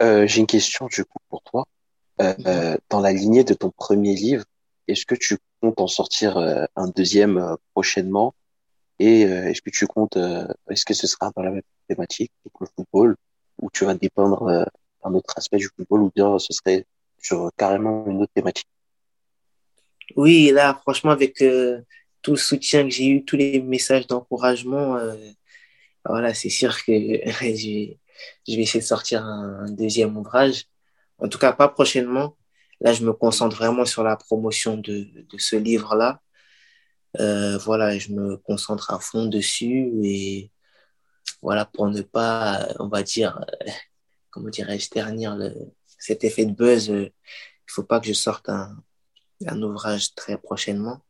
J'ai 0.00 0.40
une 0.40 0.46
question 0.46 0.86
du 0.86 1.04
coup 1.04 1.18
pour 1.28 1.42
toi. 1.42 1.66
Euh, 2.20 2.34
mhm. 2.38 2.78
dans 2.90 3.00
la 3.00 3.12
lignée 3.12 3.44
de 3.44 3.54
ton 3.54 3.70
premier 3.70 4.14
livre, 4.14 4.44
est-ce 4.88 5.06
que 5.06 5.14
tu 5.14 5.38
comptes 5.60 5.80
en 5.80 5.86
sortir 5.86 6.36
un 6.36 6.88
deuxième 6.88 7.56
prochainement? 7.72 8.34
Et 8.98 9.22
est-ce 9.22 9.62
que 9.62 9.70
tu 9.70 9.86
comptes, 9.86 10.18
est-ce 10.68 10.84
que 10.84 10.94
ce 10.94 11.06
sera 11.06 11.30
dans 11.34 11.42
la 11.42 11.50
même 11.50 11.62
thématique, 11.88 12.32
le 12.60 12.66
football, 12.76 13.16
ou 13.62 13.70
tu 13.70 13.84
vas 13.84 13.94
dépendre 13.94 14.66
un 15.02 15.14
autre 15.14 15.32
aspect 15.36 15.58
du 15.58 15.68
football 15.74 16.02
ou 16.02 16.12
bien 16.14 16.38
ce 16.38 16.52
serait 16.52 16.84
sur 17.22 17.50
carrément 17.56 18.06
une 18.06 18.22
autre 18.22 18.32
thématique? 18.34 18.68
Oui, 20.16 20.50
là, 20.52 20.78
franchement, 20.82 21.12
avec 21.12 21.40
euh, 21.42 21.80
tout 22.22 22.32
le 22.32 22.36
soutien 22.36 22.84
que 22.84 22.90
j'ai 22.90 23.06
eu, 23.06 23.24
tous 23.24 23.36
les 23.36 23.60
messages 23.60 24.06
d'encouragement, 24.06 24.96
euh, 24.96 25.14
voilà, 26.04 26.34
c'est 26.34 26.50
sûr 26.50 26.76
que 26.84 26.92
je, 27.26 27.94
vais 28.46 28.62
essayer 28.62 28.80
de 28.80 28.86
sortir 28.86 29.24
un, 29.24 29.70
deuxième 29.70 30.16
ouvrage. 30.16 30.66
En 31.20 31.28
tout 31.28 31.38
cas, 31.38 31.52
pas 31.52 31.68
prochainement. 31.68 32.36
Là, 32.80 32.92
je 32.92 33.04
me 33.04 33.12
concentre 33.12 33.56
vraiment 33.56 33.84
sur 33.84 34.02
la 34.02 34.16
promotion 34.16 34.76
de, 34.76 35.08
de 35.30 35.38
ce 35.38 35.56
livre-là. 35.56 36.20
Euh, 37.18 37.58
voilà, 37.58 37.98
je 37.98 38.12
me 38.12 38.36
concentre 38.36 38.92
à 38.92 39.00
fond 39.00 39.26
dessus 39.26 39.90
et 40.04 40.52
voilà, 41.42 41.64
pour 41.64 41.88
ne 41.88 42.02
pas, 42.02 42.68
on 42.78 42.88
va 42.88 43.02
dire, 43.02 43.44
comment 44.30 44.48
dirais-je, 44.48 44.88
ternir 44.88 45.36
le, 45.36 45.54
cet 45.98 46.24
effet 46.24 46.46
de 46.46 46.52
buzz. 46.52 46.90
Euh, 46.90 47.10
il 47.68 47.72
faut 47.72 47.84
pas 47.84 48.00
que 48.00 48.06
je 48.06 48.12
sorte 48.12 48.48
un, 48.48 48.76
un 49.46 49.62
ouvrage 49.62 50.14
très 50.14 50.38
prochainement. 50.38 51.00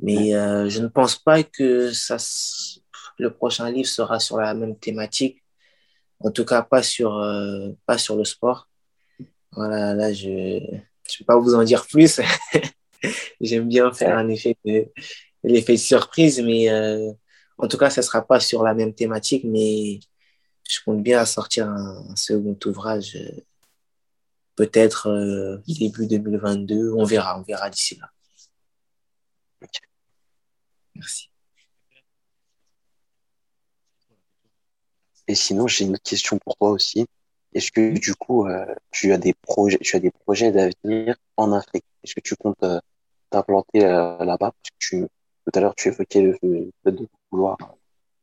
Mais 0.00 0.34
euh, 0.34 0.68
je 0.68 0.80
ne 0.80 0.88
pense 0.88 1.16
pas 1.16 1.42
que 1.42 1.92
ça, 1.92 2.16
le 3.18 3.32
prochain 3.32 3.70
livre 3.70 3.88
sera 3.88 4.18
sur 4.20 4.38
la 4.38 4.54
même 4.54 4.78
thématique. 4.78 5.42
En 6.20 6.30
tout 6.30 6.44
cas, 6.44 6.62
pas 6.62 6.82
sur, 6.82 7.18
euh, 7.18 7.70
pas 7.86 7.98
sur 7.98 8.16
le 8.16 8.24
sport. 8.24 8.68
Voilà, 9.56 9.94
là, 9.94 10.12
je 10.12 10.28
ne 10.28 11.18
vais 11.18 11.24
pas 11.26 11.38
vous 11.38 11.54
en 11.54 11.64
dire 11.64 11.86
plus. 11.86 12.20
J'aime 13.40 13.68
bien 13.68 13.92
faire 13.92 14.18
un 14.18 14.28
effet 14.28 14.56
de, 14.64 14.86
l'effet 15.44 15.74
de 15.74 15.78
surprise, 15.78 16.40
mais 16.40 16.70
euh, 16.70 17.12
en 17.58 17.68
tout 17.68 17.78
cas, 17.78 17.90
ça 17.90 18.02
sera 18.02 18.26
pas 18.26 18.40
sur 18.40 18.62
la 18.62 18.74
même 18.74 18.94
thématique, 18.94 19.44
mais 19.44 20.00
je 20.68 20.78
compte 20.84 21.02
bien 21.02 21.24
sortir 21.24 21.68
un, 21.68 22.16
second 22.16 22.58
ouvrage, 22.66 23.16
euh, 23.16 23.40
peut-être 24.56 25.08
euh, 25.08 25.58
début 25.68 26.06
2022. 26.06 26.92
On 26.94 27.04
verra, 27.04 27.38
on 27.38 27.42
verra 27.42 27.70
d'ici 27.70 27.96
là. 27.96 28.10
Merci. 30.94 31.28
Et 35.26 35.34
sinon, 35.34 35.66
j'ai 35.66 35.84
une 35.84 35.94
autre 35.94 36.02
question 36.02 36.38
pour 36.38 36.56
toi 36.56 36.70
aussi. 36.70 37.06
Est-ce 37.54 37.70
que 37.72 37.96
du 37.98 38.14
coup, 38.14 38.46
euh, 38.46 38.66
tu 38.90 39.12
as 39.12 39.18
des 39.18 39.34
projets, 39.34 39.78
tu 39.78 39.96
as 39.96 40.00
des 40.00 40.10
projets 40.10 40.52
d'avenir 40.52 41.16
en 41.36 41.52
Afrique? 41.52 41.84
Est-ce 42.02 42.14
que 42.14 42.20
tu 42.20 42.34
comptes 42.36 42.64
t'implanter 43.30 43.80
là-bas? 43.80 44.52
Parce 44.52 44.70
que 44.70 44.76
tu, 44.78 45.00
tout 45.00 45.52
à 45.54 45.60
l'heure, 45.60 45.74
tu 45.74 45.88
évoquais 45.88 46.22
le 46.22 46.32
fait 46.82 46.92
de 46.92 47.06
vouloir 47.30 47.56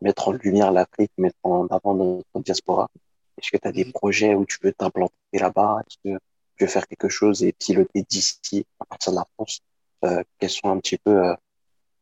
mettre 0.01 0.27
en 0.27 0.31
lumière 0.33 0.71
l'Afrique, 0.71 1.11
mettre 1.17 1.37
en 1.43 1.67
avant 1.67 1.93
notre 1.93 2.39
diaspora. 2.43 2.89
Est-ce 3.37 3.51
que 3.51 3.57
tu 3.57 3.67
as 3.67 3.71
des 3.71 3.85
projets 3.85 4.35
où 4.35 4.45
tu 4.45 4.57
veux 4.61 4.73
t'implanter 4.73 5.15
là-bas? 5.33 5.81
Est-ce 5.87 5.97
que 6.03 6.19
tu 6.55 6.65
veux 6.65 6.69
faire 6.69 6.87
quelque 6.87 7.09
chose 7.09 7.43
et 7.43 7.53
piloter 7.53 8.03
d'ici, 8.03 8.65
à 8.79 8.85
partir 8.85 9.13
de 9.13 9.17
la 9.17 9.25
France? 9.35 9.61
Euh, 10.03 10.23
Quels 10.39 10.49
sont 10.49 10.69
un 10.69 10.79
petit 10.79 10.97
peu 10.97 11.25
euh, 11.25 11.35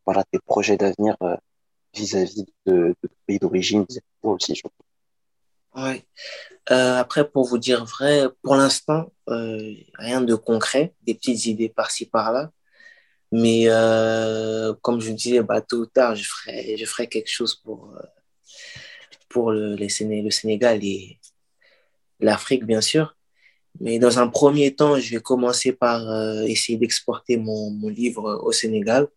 voilà, 0.06 0.24
tes 0.24 0.40
projets 0.40 0.78
d'avenir 0.78 1.16
euh, 1.22 1.36
vis-à-vis 1.94 2.46
de, 2.66 2.96
de 3.04 3.10
pays 3.26 3.40
d'origine, 3.40 3.86
aussi 4.24 4.56
surtout 4.56 4.84
Ouais. 5.76 6.04
Euh, 6.72 6.98
après, 7.00 7.30
pour 7.30 7.46
vous 7.48 7.58
dire 7.58 7.86
vrai, 7.86 8.28
pour 8.44 8.56
l'instant, 8.56 9.12
euh, 9.30 9.74
rien 9.96 10.22
de 10.22 10.36
concret, 10.36 10.94
des 11.04 11.14
petites 11.16 11.46
idées 11.46 11.70
par-ci 11.70 12.06
par-là. 12.08 12.52
Mais 13.32 13.66
euh, 13.68 14.74
comme 14.82 15.00
je 15.02 15.12
disais, 15.12 15.42
bah, 15.42 15.62
tôt 15.62 15.78
ou 15.82 15.86
tard, 15.86 16.16
je 16.16 16.24
ferai, 16.28 16.78
je 16.78 16.86
ferai 16.86 17.08
quelque 17.08 17.30
chose 17.32 17.56
pour, 17.56 17.96
euh, 17.96 18.02
pour 19.30 19.52
le, 19.52 19.76
le 19.76 20.32
Sénégal 20.32 20.84
et 20.84 21.20
l'Afrique, 22.20 22.66
bien 22.66 22.82
sûr. 22.82 23.16
Mais 23.80 24.00
dans 24.00 24.20
un 24.20 24.28
premier 24.28 24.76
temps, 24.76 24.98
je 25.00 25.12
vais 25.16 25.22
commencer 25.22 25.74
par 25.74 26.10
euh, 26.10 26.44
essayer 26.44 26.78
d'exporter 26.78 27.38
mon, 27.38 27.70
mon 27.72 27.90
livre 27.90 28.42
au 28.44 28.52
Sénégal. 28.52 29.08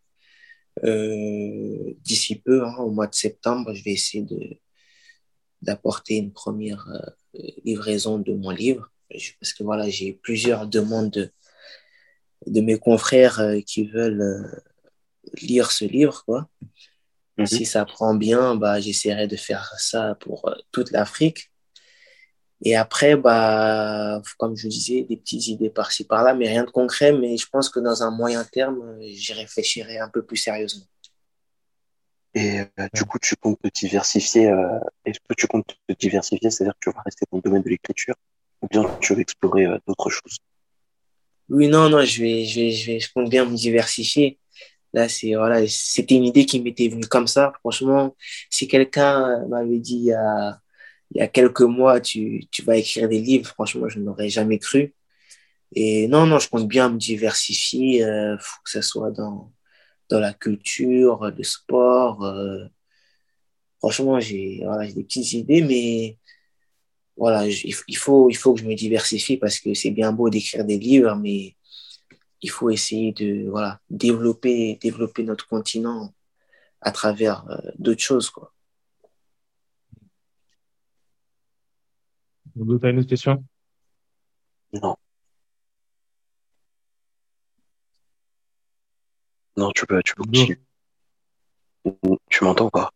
Euh, 0.84 1.94
D'ici 2.02 2.36
peu, 2.36 2.64
hein, 2.64 2.76
au 2.78 2.90
mois 2.90 3.06
de 3.06 3.14
septembre, 3.14 3.74
je 3.74 3.82
vais 3.84 3.92
essayer 3.92 4.24
de 4.24 4.58
d'apporter 5.62 6.16
une 6.16 6.32
première 6.32 6.86
euh, 6.88 7.40
livraison 7.64 8.18
de 8.18 8.32
mon 8.34 8.50
livre. 8.50 8.90
Parce 9.40 9.52
que 9.52 9.62
voilà, 9.62 9.88
j'ai 9.88 10.12
plusieurs 10.12 10.66
demandes 10.66 11.10
de, 11.10 11.30
de 12.46 12.60
mes 12.60 12.78
confrères 12.78 13.40
euh, 13.40 13.60
qui 13.60 13.86
veulent 13.86 14.20
euh, 14.20 14.60
lire 15.40 15.70
ce 15.70 15.84
livre, 15.84 16.24
quoi. 16.24 16.48
Mhm. 17.38 17.46
Si 17.46 17.64
ça 17.64 17.84
prend 17.84 18.14
bien, 18.14 18.56
bah, 18.56 18.80
j'essaierai 18.80 19.26
de 19.26 19.36
faire 19.36 19.74
ça 19.78 20.16
pour 20.20 20.48
euh, 20.48 20.54
toute 20.70 20.90
l'Afrique. 20.90 21.50
Et 22.64 22.76
après, 22.76 23.16
bah, 23.16 24.22
comme 24.38 24.56
je 24.56 24.64
vous 24.64 24.68
disais, 24.68 25.02
des 25.02 25.16
petites 25.16 25.48
idées 25.48 25.70
par-ci 25.70 26.04
par-là, 26.04 26.34
mais 26.34 26.48
rien 26.48 26.64
de 26.64 26.70
concret. 26.70 27.12
Mais 27.12 27.36
je 27.36 27.48
pense 27.48 27.68
que 27.68 27.80
dans 27.80 28.02
un 28.04 28.10
moyen 28.10 28.44
terme, 28.44 28.96
j'y 29.00 29.32
réfléchirai 29.32 29.98
un 29.98 30.08
peu 30.08 30.24
plus 30.24 30.36
sérieusement. 30.36 30.86
Et 32.34 32.60
du 32.94 33.04
coup, 33.04 33.18
tu 33.20 33.36
comptes 33.36 33.60
te 33.60 33.68
diversifier. 33.68 34.52
Est-ce 35.04 35.18
que 35.20 35.34
tu 35.36 35.46
comptes 35.46 35.76
te 35.86 35.94
diversifier, 35.94 36.50
c'est-à-dire 36.50 36.74
que 36.74 36.90
tu 36.90 36.94
vas 36.94 37.02
rester 37.02 37.26
dans 37.30 37.38
le 37.38 37.42
domaine 37.42 37.62
de 37.62 37.68
l'écriture, 37.68 38.14
ou 38.62 38.68
bien 38.68 38.84
tu 39.00 39.14
veux 39.14 39.20
explorer 39.20 39.66
d'autres 39.86 40.10
choses? 40.10 40.38
Oui, 41.48 41.68
non, 41.68 41.90
non, 41.90 42.02
je 42.02 42.22
vais, 42.22 42.44
je 42.44 42.60
vais, 42.60 42.70
je 42.70 42.86
vais, 42.92 43.00
je 43.00 43.12
compte 43.12 43.28
bien 43.28 43.44
me 43.44 43.54
diversifier. 43.54 44.38
Là, 44.94 45.08
c'est, 45.08 45.34
voilà, 45.34 45.66
c'était 45.68 46.14
une 46.14 46.24
idée 46.24 46.46
qui 46.46 46.60
m'était 46.60 46.88
venue 46.88 47.06
comme 47.06 47.26
ça. 47.26 47.52
Franchement, 47.60 48.14
si 48.50 48.68
quelqu'un 48.68 49.46
m'avait 49.48 49.78
dit 49.78 49.96
il 49.96 50.04
y 50.04 50.12
a, 50.12 50.58
il 51.14 51.18
y 51.18 51.20
a 51.22 51.28
quelques 51.28 51.62
mois, 51.62 52.00
tu, 52.00 52.46
tu 52.50 52.62
vas 52.62 52.76
écrire 52.76 53.08
des 53.08 53.20
livres, 53.20 53.48
franchement, 53.48 53.88
je 53.88 53.98
n'aurais 53.98 54.28
jamais 54.30 54.58
cru. 54.58 54.94
Et 55.74 56.08
non, 56.08 56.26
non, 56.26 56.38
je 56.38 56.48
compte 56.48 56.68
bien 56.68 56.90
me 56.90 56.98
diversifier, 56.98 58.04
euh, 58.04 58.36
que 58.36 58.70
ce 58.70 58.82
soit 58.82 59.10
dans, 59.10 59.50
dans 60.12 60.20
la 60.20 60.34
culture, 60.34 61.30
le 61.36 61.42
sport. 61.42 62.22
Euh, 62.24 62.66
franchement, 63.78 64.20
j'ai, 64.20 64.60
voilà, 64.62 64.90
des 64.92 65.04
petites 65.04 65.32
idées, 65.32 65.62
mais 65.62 66.18
voilà, 67.16 67.46
il 67.46 67.96
faut, 67.96 68.28
il 68.30 68.36
faut 68.36 68.54
que 68.54 68.60
je 68.60 68.66
me 68.66 68.74
diversifie 68.74 69.38
parce 69.38 69.58
que 69.58 69.74
c'est 69.74 69.90
bien 69.90 70.12
beau 70.12 70.28
d'écrire 70.28 70.64
des 70.64 70.78
livres, 70.78 71.16
mais 71.16 71.56
il 72.42 72.50
faut 72.50 72.70
essayer 72.70 73.12
de 73.12 73.48
voilà, 73.48 73.80
développer, 73.88 74.78
développer 74.80 75.22
notre 75.24 75.46
continent 75.48 76.12
à 76.80 76.90
travers 76.92 77.48
euh, 77.50 77.70
d'autres 77.78 78.02
choses. 78.02 78.28
Quoi. 78.30 78.52
Vous 82.54 82.74
avez 82.74 82.90
une 82.90 82.98
autre 82.98 83.08
question? 83.08 83.44
Non. 84.72 84.96
Non, 89.56 89.70
tu 89.72 89.86
peux, 89.86 90.02
tu 90.02 90.14
peux 90.14 90.24
continuer. 90.24 90.58
Tu 92.30 92.44
m'entends 92.44 92.66
ou 92.66 92.70
pas? 92.70 92.92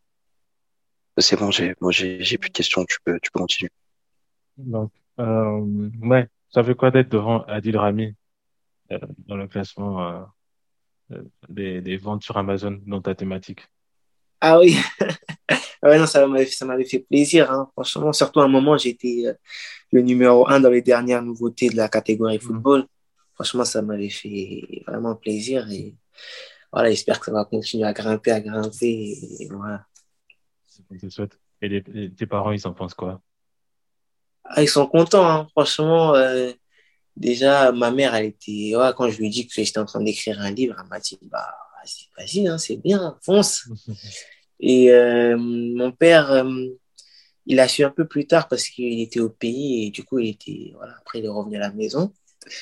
C'est 1.17 1.37
bon, 1.37 1.51
j'ai, 1.51 1.75
moi 1.81 1.91
j'ai, 1.91 2.23
j'ai 2.23 2.37
plus 2.37 2.49
de 2.49 2.53
questions. 2.53 2.85
Tu 2.85 2.97
peux, 3.03 3.19
tu 3.19 3.31
peux 3.31 3.39
continuer. 3.39 3.71
Donc, 4.57 4.91
euh, 5.19 5.89
ouais, 6.01 6.27
ça 6.49 6.63
fait 6.63 6.75
quoi 6.75 6.91
d'être 6.91 7.09
devant 7.09 7.43
Adil 7.43 7.77
Rami 7.77 8.15
euh, 8.91 8.99
dans 9.27 9.35
le 9.35 9.47
classement 9.47 10.27
euh, 11.11 11.21
des, 11.49 11.81
des 11.81 11.97
ventes 11.97 12.23
sur 12.23 12.37
Amazon 12.37 12.79
dans 12.85 13.01
ta 13.01 13.15
thématique? 13.15 13.67
Ah 14.41 14.59
oui, 14.59 14.77
ouais, 15.83 15.97
non, 15.97 16.05
ça 16.05 16.25
m'avait, 16.27 16.45
ça 16.45 16.65
m'avait 16.65 16.85
fait 16.85 16.99
plaisir. 16.99 17.51
Hein. 17.51 17.69
Franchement, 17.73 18.13
surtout 18.13 18.39
à 18.41 18.45
un 18.45 18.49
moment, 18.49 18.77
j'étais 18.77 19.23
le 19.91 20.01
numéro 20.01 20.47
un 20.47 20.59
dans 20.59 20.69
les 20.69 20.83
dernières 20.83 21.23
nouveautés 21.23 21.69
de 21.69 21.75
la 21.75 21.89
catégorie 21.89 22.37
mmh. 22.37 22.41
football. 22.41 22.85
Franchement, 23.33 23.65
ça 23.65 23.81
m'avait 23.81 24.09
fait 24.09 24.83
vraiment 24.87 25.15
plaisir 25.15 25.67
et 25.71 25.95
voilà, 26.71 26.89
j'espère 26.89 27.19
que 27.19 27.27
ça 27.27 27.31
va 27.31 27.45
continuer 27.45 27.85
à 27.85 27.93
grimper, 27.93 28.31
à 28.31 28.41
grimper 28.41 29.17
et 29.39 29.47
voilà. 29.49 29.85
Et 31.61 31.69
les, 31.69 32.13
tes 32.13 32.25
parents, 32.27 32.51
ils 32.51 32.67
en 32.67 32.73
pensent 32.73 32.93
quoi? 32.93 33.21
Ah, 34.43 34.61
Ils 34.61 34.69
sont 34.69 34.87
contents, 34.87 35.25
hein. 35.25 35.47
franchement. 35.51 36.13
Euh, 36.15 36.51
déjà, 37.15 37.71
ma 37.71 37.91
mère, 37.91 38.15
elle 38.15 38.27
était, 38.27 38.75
ouais, 38.75 38.91
quand 38.95 39.09
je 39.09 39.17
lui 39.17 39.27
ai 39.27 39.29
dit 39.29 39.47
que 39.47 39.53
j'étais 39.53 39.79
en 39.79 39.85
train 39.85 40.01
d'écrire 40.01 40.39
un 40.39 40.51
livre, 40.51 40.75
elle 40.79 40.89
m'a 40.89 40.99
dit, 40.99 41.17
bah, 41.23 41.53
vas-y, 42.17 42.45
vas 42.45 42.53
hein, 42.53 42.57
c'est 42.57 42.77
bien, 42.77 43.17
fonce. 43.23 43.67
et 44.59 44.91
euh, 44.91 45.37
mon 45.37 45.91
père, 45.91 46.31
euh, 46.31 46.65
il 47.45 47.59
a 47.59 47.67
su 47.67 47.83
un 47.83 47.89
peu 47.89 48.07
plus 48.07 48.27
tard 48.27 48.47
parce 48.47 48.67
qu'il 48.67 48.99
était 49.01 49.19
au 49.19 49.29
pays 49.29 49.87
et 49.87 49.89
du 49.91 50.03
coup, 50.03 50.19
il 50.19 50.29
était, 50.29 50.73
voilà, 50.75 50.95
après, 50.99 51.19
il 51.19 51.25
est 51.25 51.29
revenu 51.29 51.57
à 51.57 51.61
la 51.61 51.71
maison. 51.71 52.13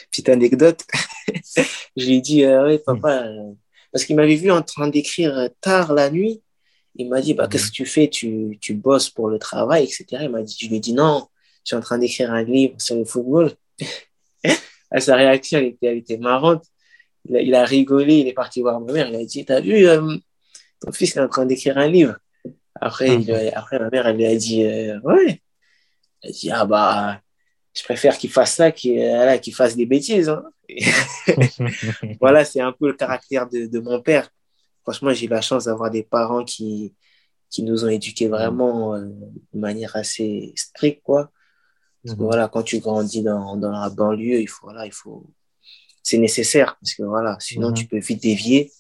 Petite 0.10 0.30
anecdote, 0.30 0.84
je 1.96 2.06
lui 2.06 2.16
ai 2.16 2.22
dit, 2.22 2.44
euh, 2.44 2.68
oui, 2.68 2.80
papa, 2.86 3.26
euh, 3.26 3.54
parce 3.92 4.06
qu'il 4.06 4.16
m'avait 4.16 4.36
vu 4.36 4.52
en 4.52 4.62
train 4.62 4.88
d'écrire 4.88 5.50
tard 5.62 5.94
la 5.94 6.10
nuit. 6.10 6.42
Il 6.96 7.10
m'a 7.10 7.22
dit, 7.22 7.34
bah, 7.34 7.48
qu'est-ce 7.48 7.68
que 7.68 7.72
tu 7.72 7.86
fais? 7.86 8.10
Tu, 8.10 8.58
tu 8.62 8.74
bosses 8.74 9.10
pour 9.10 9.30
le 9.30 9.38
travail, 9.38 9.84
etc. 9.84 10.06
Il 10.24 10.30
m'a 10.30 10.42
dit, 10.42 10.56
je 10.60 10.68
lui 10.68 10.78
ai 10.78 10.80
dit, 10.80 10.94
non, 10.94 11.28
je 11.64 11.70
suis 11.70 11.76
en 11.76 11.82
train 11.82 11.98
d'écrire 11.98 12.32
un 12.32 12.44
livre 12.44 12.76
sur 12.80 12.96
le 12.96 13.06
football. 13.06 13.52
sa 15.00 15.16
réaction, 15.16 15.60
elle 15.60 15.66
était, 15.66 15.88
elle 15.88 15.98
était 15.98 16.18
marrante. 16.18 16.66
Il 17.28 17.38
a, 17.38 17.42
il 17.42 17.56
a, 17.56 17.66
rigolé, 17.66 18.20
il 18.20 18.28
est 18.28 18.34
parti 18.34 18.62
voir 18.62 18.80
ma 18.80 18.94
mère. 18.94 19.10
Il 19.10 19.16
a 19.16 19.26
dit, 19.26 19.46
t'as 19.46 19.60
vu, 19.60 19.88
euh, 19.88 20.16
ton 20.80 20.92
fils 20.92 21.16
est 21.16 21.20
en 21.20 21.28
train 21.28 21.46
d'écrire 21.46 21.78
un 21.78 21.88
livre. 21.88 22.18
Après, 22.80 23.16
il, 23.16 23.32
après, 23.56 23.80
ma 23.80 23.90
mère, 23.90 24.08
elle 24.08 24.18
lui 24.18 24.26
a 24.26 24.36
dit, 24.36 24.64
euh, 24.64 25.00
ouais. 25.02 25.42
Elle 26.22 26.30
a 26.30 26.34
dit, 26.34 26.52
ah 26.52 26.66
bah, 26.66 27.22
je 27.76 27.84
préfère 27.84 28.18
qu'il 28.18 28.32
fasse 28.32 28.56
ça 28.56 28.72
qu'il 28.72 29.00
euh, 29.00 29.38
qu'il 29.38 29.54
fasse 29.54 29.76
des 29.76 29.86
bêtises. 29.86 30.30
Hein. 30.30 30.44
voilà, 32.22 32.46
c'est 32.46 32.62
un 32.62 32.72
peu 32.72 32.88
le 32.88 32.94
caractère 32.94 33.48
de, 33.50 33.66
de 33.66 33.80
mon 33.80 34.02
père. 34.02 34.30
Franchement, 34.84 35.14
j'ai 35.14 35.26
eu 35.26 35.30
la 35.30 35.42
chance 35.42 35.66
d'avoir 35.66 35.92
des 35.92 36.04
parents 36.04 36.44
qui, 36.44 36.96
qui 37.50 37.64
nous 37.64 37.84
ont 37.84 37.90
éduqués 37.90 38.28
vraiment 38.28 38.96
euh, 38.96 39.06
de 39.54 39.60
manière 39.60 39.96
assez 39.96 40.54
stricte, 40.56 41.04
quoi. 41.04 41.32
Parce 42.04 42.16
que 42.16 42.22
mhm. 42.22 42.28
voilà, 42.28 42.48
quand 42.48 42.64
tu 42.64 42.80
grandis 42.80 43.24
dans, 43.24 43.58
dans 43.58 43.72
la 43.72 43.90
banlieue, 43.90 44.40
il 44.40 44.48
faut, 44.48 44.68
voilà, 44.68 44.86
il 44.86 44.94
faut, 44.94 45.26
c'est 46.04 46.18
nécessaire 46.18 46.78
parce 46.80 46.94
que 46.94 47.04
voilà, 47.04 47.36
sinon 47.40 47.70
mhm. 47.70 47.74
tu 47.74 47.88
peux 47.88 48.00
vite 48.00 48.22
dévier. 48.22 48.72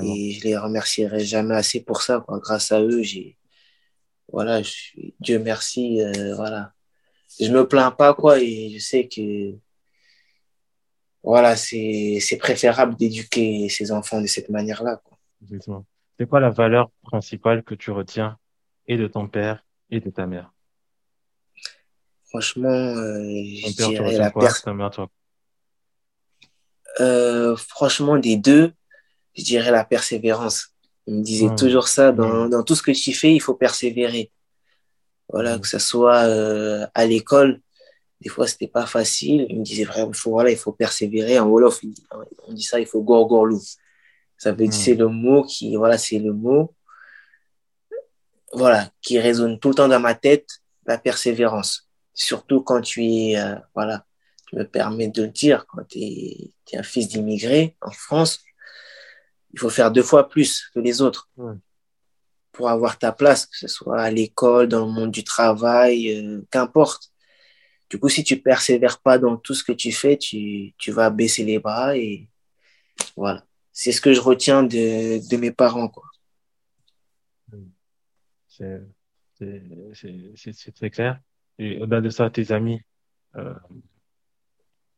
Et 0.00 0.32
je 0.32 0.44
les 0.44 0.56
remercierai 0.56 1.24
jamais 1.24 1.56
assez 1.56 1.82
pour 1.82 2.02
ça, 2.02 2.20
quoi. 2.20 2.38
Grâce 2.38 2.70
à 2.70 2.80
eux, 2.80 3.02
j'ai, 3.02 3.36
voilà, 4.28 4.62
je, 4.62 4.72
Dieu 5.18 5.40
merci, 5.40 6.00
euh, 6.00 6.34
voilà. 6.36 6.72
Je 7.40 7.50
me 7.50 7.66
plains 7.66 7.90
pas, 7.90 8.14
quoi, 8.14 8.38
et 8.38 8.70
je 8.70 8.78
sais 8.78 9.08
que, 9.08 9.54
voilà, 11.22 11.56
c'est, 11.56 12.18
c'est 12.20 12.36
préférable 12.36 12.96
d'éduquer 12.96 13.68
ses 13.68 13.92
enfants 13.92 14.20
de 14.20 14.26
cette 14.26 14.50
manière-là. 14.50 15.00
C'est 16.18 16.26
quoi 16.28 16.40
la 16.40 16.50
valeur 16.50 16.90
principale 17.02 17.62
que 17.62 17.74
tu 17.74 17.90
retiens 17.90 18.36
et 18.86 18.96
de 18.96 19.06
ton 19.06 19.26
père 19.26 19.64
et 19.90 20.00
de 20.00 20.10
ta 20.10 20.26
mère? 20.26 20.52
Franchement, 22.28 22.68
euh, 22.68 23.24
je 23.24 23.74
dirais 23.74 24.16
la 24.16 24.30
personne. 24.30 24.80
Euh, 27.00 27.56
franchement, 27.56 28.18
des 28.18 28.36
deux, 28.36 28.72
je 29.34 29.44
dirais 29.44 29.70
la 29.70 29.84
persévérance. 29.84 30.74
Il 31.06 31.16
me 31.16 31.22
disait 31.22 31.48
hmm. 31.48 31.56
toujours 31.56 31.88
ça, 31.88 32.12
dans, 32.12 32.46
hmm. 32.46 32.50
dans, 32.50 32.62
tout 32.62 32.74
ce 32.74 32.82
que 32.82 32.92
tu 32.92 33.12
fais, 33.12 33.34
il 33.34 33.40
faut 33.40 33.54
persévérer. 33.54 34.30
Voilà, 35.32 35.56
hmm. 35.56 35.60
que 35.60 35.68
ce 35.68 35.78
soit 35.78 36.24
euh, 36.24 36.86
à 36.94 37.06
l'école, 37.06 37.60
des 38.20 38.28
fois, 38.28 38.46
c'était 38.46 38.68
pas 38.68 38.86
facile. 38.86 39.46
Il 39.48 39.60
me 39.60 39.64
disait 39.64 39.84
vraiment, 39.84 40.12
faut, 40.12 40.30
voilà, 40.30 40.50
il 40.50 40.56
faut 40.56 40.72
persévérer. 40.72 41.38
En 41.38 41.46
Wolof, 41.46 41.80
on 42.46 42.52
dit 42.52 42.62
ça, 42.62 42.80
il 42.80 42.86
faut 42.86 43.02
gorgorlou. 43.02 43.60
Ça 44.36 44.52
veut 44.52 44.66
dire, 44.66 44.72
c'est 44.72 44.94
le 44.94 45.08
mot 45.08 45.42
qui, 45.42 45.76
voilà, 45.76 45.98
c'est 45.98 46.18
le 46.18 46.32
mot, 46.32 46.74
voilà, 48.52 48.90
qui 49.02 49.18
résonne 49.18 49.58
tout 49.58 49.68
le 49.68 49.74
temps 49.74 49.88
dans 49.88 50.00
ma 50.00 50.14
tête, 50.14 50.48
la 50.86 50.98
persévérance 50.98 51.90
surtout 52.20 52.62
quand 52.62 52.80
tu 52.80 53.04
es, 53.04 53.38
euh, 53.38 53.56
voilà, 53.74 54.04
je 54.50 54.58
me 54.58 54.64
permets 54.64 55.08
de 55.08 55.22
le 55.22 55.28
dire, 55.28 55.66
quand 55.66 55.84
tu 55.88 55.98
es, 55.98 56.50
un 56.74 56.82
fils 56.82 57.08
d'immigré 57.08 57.76
en 57.80 57.90
France, 57.90 58.40
il 59.52 59.58
faut 59.58 59.70
faire 59.70 59.90
deux 59.90 60.04
fois 60.04 60.28
plus 60.28 60.70
que 60.72 60.78
les 60.78 61.02
autres 61.02 61.28
pour 62.60 62.68
avoir 62.68 62.98
ta 62.98 63.10
place, 63.10 63.46
que 63.46 63.56
ce 63.56 63.68
soit 63.68 64.02
à 64.02 64.10
l'école, 64.10 64.68
dans 64.68 64.84
le 64.84 64.92
monde 64.92 65.10
du 65.10 65.24
travail, 65.24 66.14
euh, 66.14 66.42
qu'importe. 66.50 67.10
Du 67.88 67.98
coup, 67.98 68.10
si 68.10 68.22
tu 68.22 68.36
persévères 68.36 69.00
pas 69.00 69.18
dans 69.18 69.38
tout 69.38 69.54
ce 69.54 69.64
que 69.64 69.72
tu 69.72 69.92
fais, 69.92 70.18
tu, 70.18 70.74
tu 70.76 70.92
vas 70.92 71.08
baisser 71.08 71.42
les 71.42 71.58
bras 71.58 71.96
et 71.96 72.28
voilà. 73.16 73.42
C'est 73.72 73.92
ce 73.92 74.02
que 74.02 74.12
je 74.12 74.20
retiens 74.20 74.62
de, 74.62 75.26
de 75.26 75.36
mes 75.38 75.52
parents, 75.52 75.88
quoi. 75.88 76.04
C'est 78.50 78.82
très 80.74 80.90
clair. 80.90 81.18
Au-delà 81.58 82.02
de 82.02 82.10
ça, 82.10 82.28
tes 82.28 82.52
amis, 82.52 82.82
euh, 83.36 83.54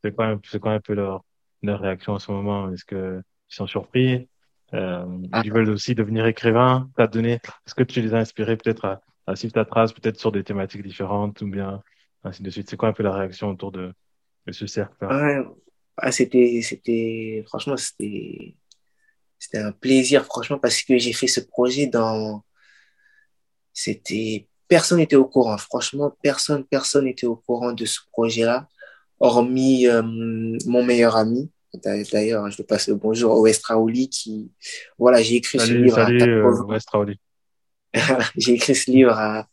c'est 0.03 0.13
quoi, 0.17 0.37
quoi 0.61 0.73
un 0.73 0.81
peu 0.81 0.95
leur, 0.95 1.25
leur 1.63 1.79
réaction 1.79 2.15
en 2.15 2.19
ce 2.19 2.33
moment? 2.33 2.73
Est-ce 2.73 2.85
que 2.85 3.23
ils 3.51 3.55
sont 3.55 3.69
surpris? 3.69 4.29
Euh, 4.75 5.07
ah. 5.33 5.43
Ils 5.45 5.53
veulent 5.53 5.71
aussi 5.71 5.95
devenir 5.95 6.27
écrivains 6.27 6.91
T'as 6.97 7.07
donné 7.07 7.33
Est-ce 7.67 7.75
que 7.75 7.83
tu 7.83 8.01
les 8.01 8.15
as 8.15 8.19
inspirés 8.19 8.57
peut-être 8.57 8.85
à, 8.85 9.01
à 9.27 9.37
suivre 9.37 9.53
ta 9.53 9.65
trace, 9.65 9.93
peut-être 9.93 10.19
sur 10.19 10.33
des 10.33 10.45
thématiques 10.45 10.83
différentes 10.83 11.41
ou 11.43 11.47
bien 11.47 11.83
ainsi 12.25 12.43
de 12.43 12.51
suite? 12.51 12.69
C'est 12.71 12.77
quoi 12.77 12.89
un 12.89 12.93
peu 12.93 13.03
la 13.03 13.13
réaction 13.15 13.51
autour 13.51 13.73
de, 13.73 13.93
de 14.47 14.53
ce 14.53 14.67
cercle 14.67 15.05
ouais. 15.05 15.43
ah, 15.97 16.13
C'était, 16.13 16.61
c'était, 16.63 17.45
franchement, 17.47 17.77
c'était, 17.77 18.55
c'était 19.39 19.59
un 19.59 19.73
plaisir, 19.73 20.25
franchement, 20.25 20.59
parce 20.59 20.83
que 20.83 20.99
j'ai 20.99 21.13
fait 21.13 21.27
ce 21.27 21.41
projet 21.41 21.87
dans, 21.87 22.45
c'était 23.73 24.49
personne 24.69 24.99
n'était 24.99 25.17
au 25.17 25.27
courant. 25.27 25.59
Franchement, 25.59 26.17
personne, 26.23 26.65
personne 26.65 27.05
n'était 27.05 27.27
au 27.27 27.37
courant 27.37 27.73
de 27.73 27.85
ce 27.85 28.01
projet-là, 28.11 28.69
hormis 29.21 29.87
euh, 29.87 30.03
mon 30.03 30.83
meilleur 30.83 31.17
ami. 31.17 31.51
D'ailleurs, 31.75 32.51
je 32.51 32.59
te 32.59 32.63
passe 32.63 32.89
le 32.89 32.97
bonjour 32.97 33.33
au 33.33 33.47
Raouli 33.65 34.09
qui, 34.09 34.53
voilà, 34.99 35.23
j'ai 35.23 35.37
écrit 35.37 35.59
ce 35.59 35.73
livre 35.73 35.99
à 35.99 36.11
euh, 36.11 36.43
j'ai 38.37 38.53
écrit 38.53 38.75
ce 38.75 38.91
livre 38.91 39.13
à, 39.13 39.49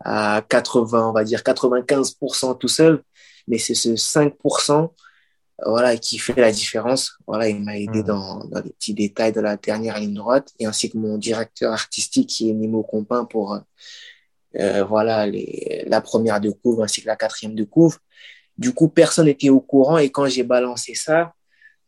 à 0.00 0.42
80, 0.48 1.10
on 1.10 1.12
va 1.12 1.24
dire 1.24 1.40
95% 1.40 2.58
tout 2.58 2.68
seul, 2.68 3.02
mais 3.46 3.58
c'est 3.58 3.74
ce 3.74 3.90
5%, 3.90 4.90
voilà, 5.66 5.98
qui 5.98 6.18
fait 6.18 6.40
la 6.40 6.50
différence. 6.50 7.12
Voilà, 7.26 7.48
il 7.48 7.62
m'a 7.62 7.76
aidé 7.76 8.00
hmm. 8.00 8.06
dans, 8.06 8.44
dans 8.44 8.62
les 8.62 8.70
petits 8.70 8.94
détails 8.94 9.32
de 9.32 9.40
la 9.40 9.56
dernière 9.56 9.98
ligne 9.98 10.14
droite 10.14 10.50
et 10.58 10.66
ainsi 10.66 10.90
que 10.90 10.96
mon 10.96 11.18
directeur 11.18 11.72
artistique 11.72 12.30
qui 12.30 12.48
est 12.48 12.54
Nimo 12.54 12.82
Compin 12.82 13.26
pour, 13.26 13.58
euh, 14.56 14.84
voilà, 14.84 15.26
les, 15.26 15.84
la 15.86 16.00
première 16.00 16.40
de 16.40 16.50
couvre 16.50 16.84
ainsi 16.84 17.02
que 17.02 17.06
la 17.06 17.16
quatrième 17.16 17.54
de 17.54 17.64
couvre. 17.64 17.98
Du 18.56 18.72
coup, 18.72 18.88
personne 18.88 19.26
n'était 19.26 19.50
au 19.50 19.60
courant 19.60 19.98
et 19.98 20.10
quand 20.10 20.26
j'ai 20.26 20.42
balancé 20.42 20.94
ça, 20.94 21.34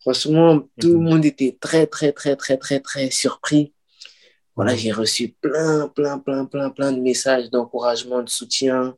franchement, 0.02 0.60
tout 0.80 0.88
le 0.88 0.98
mhm. 0.98 1.04
monde 1.04 1.24
était 1.24 1.56
très, 1.60 1.86
très, 1.86 2.12
très, 2.12 2.36
très, 2.36 2.56
très, 2.58 2.80
très 2.80 3.10
surpris. 3.10 3.72
Voilà, 4.54 4.76
j'ai 4.76 4.92
reçu 4.92 5.34
plein, 5.40 5.88
plein, 5.88 6.18
plein, 6.18 6.44
plein, 6.44 6.68
plein 6.70 6.92
de 6.92 7.00
messages 7.00 7.50
d'encouragement, 7.50 8.22
de 8.22 8.28
soutien, 8.28 8.94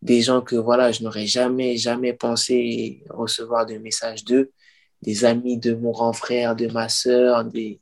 des 0.00 0.22
gens 0.22 0.42
que 0.42 0.54
voilà, 0.54 0.92
je 0.92 1.02
n'aurais 1.02 1.26
jamais, 1.26 1.76
jamais 1.76 2.12
pensé 2.12 3.02
recevoir 3.10 3.66
de 3.66 3.78
messages 3.78 4.24
d'eux, 4.24 4.52
des 5.02 5.24
amis 5.24 5.58
de 5.58 5.74
mon 5.74 5.90
grand 5.90 6.12
frère, 6.12 6.54
de 6.54 6.68
ma 6.68 6.88
sœur, 6.88 7.44
des 7.44 7.80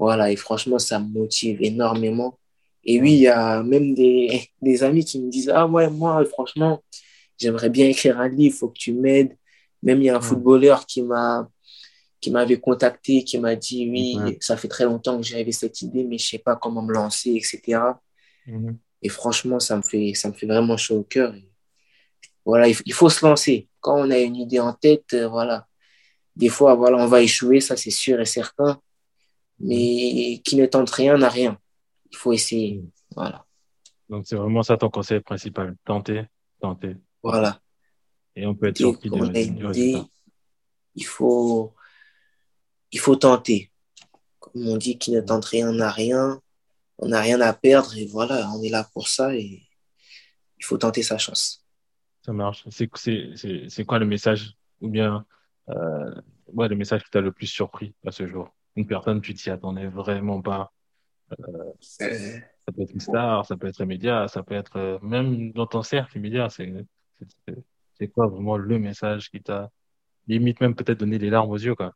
voilà, 0.00 0.32
et 0.32 0.36
franchement, 0.36 0.78
ça 0.78 0.98
me 0.98 1.08
motive 1.12 1.62
énormément. 1.62 2.38
Et 2.84 2.98
oui, 3.02 3.12
il 3.12 3.18
y 3.18 3.28
a 3.28 3.62
même 3.62 3.94
des, 3.94 4.48
des 4.62 4.82
amis 4.82 5.04
qui 5.04 5.20
me 5.20 5.30
disent, 5.30 5.50
ah 5.54 5.66
ouais, 5.66 5.90
moi, 5.90 6.24
franchement, 6.24 6.82
j'aimerais 7.38 7.68
bien 7.68 7.86
écrire 7.86 8.18
un 8.18 8.28
livre, 8.28 8.56
faut 8.56 8.68
que 8.68 8.78
tu 8.78 8.94
m'aides. 8.94 9.36
Même 9.82 10.00
il 10.00 10.06
y 10.06 10.10
a 10.10 10.16
un 10.16 10.20
footballeur 10.22 10.86
qui 10.86 11.02
m'a, 11.02 11.50
qui 12.20 12.30
m'avait 12.30 12.60
contacté, 12.60 13.24
qui 13.24 13.38
m'a 13.38 13.56
dit 13.56 13.88
oui, 13.90 14.36
ça 14.40 14.56
fait 14.56 14.68
très 14.68 14.84
longtemps 14.84 15.16
que 15.16 15.26
j'avais 15.26 15.52
cette 15.52 15.80
idée, 15.82 16.04
mais 16.04 16.18
je 16.18 16.28
sais 16.28 16.38
pas 16.38 16.56
comment 16.56 16.82
me 16.82 16.92
lancer, 16.92 17.30
etc. 17.30 17.80
Mhm. 18.46 18.78
Et 19.02 19.08
franchement, 19.08 19.58
ça 19.58 19.76
me 19.76 19.82
fait, 19.82 20.12
ça 20.14 20.28
me 20.28 20.34
fait 20.34 20.46
vraiment 20.46 20.76
chaud 20.76 20.98
au 20.98 21.02
cœur. 21.04 21.34
voilà, 22.44 22.68
il, 22.68 22.92
faut 22.92 23.08
se 23.08 23.24
lancer. 23.24 23.68
Quand 23.80 23.98
on 23.98 24.10
a 24.10 24.18
une 24.18 24.36
idée 24.36 24.60
en 24.60 24.72
tête, 24.72 25.14
euh, 25.14 25.28
voilà. 25.28 25.66
Des 26.36 26.48
fois, 26.48 26.74
voilà, 26.74 26.98
on 26.98 27.06
va 27.06 27.22
échouer, 27.22 27.60
ça 27.60 27.76
c'est 27.76 27.90
sûr 27.90 28.20
et 28.20 28.26
certain. 28.26 28.80
Mais 29.58 30.40
qui 30.44 30.56
ne 30.56 30.66
tente 30.66 30.90
rien 30.90 31.16
n'a 31.18 31.28
rien. 31.28 31.58
Il 32.10 32.16
faut 32.16 32.32
essayer. 32.32 32.76
Mhm. 32.76 32.90
Voilà. 33.16 33.46
Donc 34.08 34.26
c'est 34.26 34.36
vraiment 34.36 34.62
ça 34.62 34.76
ton 34.76 34.90
conseil 34.90 35.20
principal. 35.20 35.76
Tenter, 35.84 36.24
tenter. 36.60 36.96
Voilà. 37.22 37.60
Et 38.36 38.46
on 38.46 38.54
peut 38.54 38.68
être 38.68 38.78
surpris 38.78 39.10
du, 39.10 39.96
Il 40.94 41.06
faut, 41.06 41.74
il 42.92 43.00
faut 43.00 43.16
tenter. 43.16 43.70
Comme 44.38 44.66
on 44.66 44.76
dit, 44.76 44.98
qui 44.98 45.12
ne 45.12 45.20
tente 45.20 45.44
rien 45.44 45.72
n'a 45.72 45.90
rien. 45.90 46.40
On 46.98 47.08
n'a 47.08 47.20
rien 47.20 47.40
à 47.40 47.52
perdre 47.52 47.96
et 47.96 48.06
voilà, 48.06 48.50
on 48.54 48.62
est 48.62 48.68
là 48.68 48.86
pour 48.92 49.08
ça 49.08 49.34
et 49.34 49.62
il 50.58 50.64
faut 50.64 50.76
tenter 50.76 51.02
sa 51.02 51.16
chance. 51.16 51.64
Ça 52.24 52.32
marche. 52.32 52.64
C'est 52.68 53.84
quoi 53.84 53.98
le 53.98 54.06
message 54.06 54.54
ou 54.80 54.88
bien 54.88 55.24
euh, 55.70 56.14
ouais, 56.52 56.68
le 56.68 56.76
message 56.76 57.04
qui 57.04 57.10
t'a 57.10 57.20
le 57.20 57.32
plus 57.32 57.46
surpris 57.46 57.94
à 58.04 58.12
ce 58.12 58.26
jour? 58.26 58.54
Une 58.76 58.86
personne, 58.86 59.20
tu 59.20 59.34
t'y 59.34 59.50
attendais 59.50 59.86
vraiment 59.86 60.40
pas. 60.42 60.72
Euh, 61.32 61.72
euh. 62.02 62.38
ça 62.66 62.72
peut 62.74 62.82
être 62.82 62.92
une 62.92 63.00
star, 63.00 63.46
ça 63.46 63.56
peut 63.56 63.68
être 63.68 63.80
un 63.80 63.86
média, 63.86 64.28
ça 64.28 64.42
peut 64.42 64.54
être 64.54 64.76
euh, 64.76 64.98
même 65.02 65.52
dans 65.52 65.66
ton 65.66 65.82
cercle 65.82 66.18
immédiat. 66.18 66.48
C'est 66.50 68.08
quoi 68.08 68.26
vraiment 68.26 68.56
le 68.56 68.78
message 68.78 69.30
qui 69.30 69.42
t'a 69.42 69.70
limite 70.26 70.60
même 70.60 70.74
peut-être 70.74 70.98
donné 70.98 71.18
les 71.18 71.30
larmes 71.30 71.50
aux 71.50 71.58
yeux 71.58 71.74
quoi? 71.74 71.94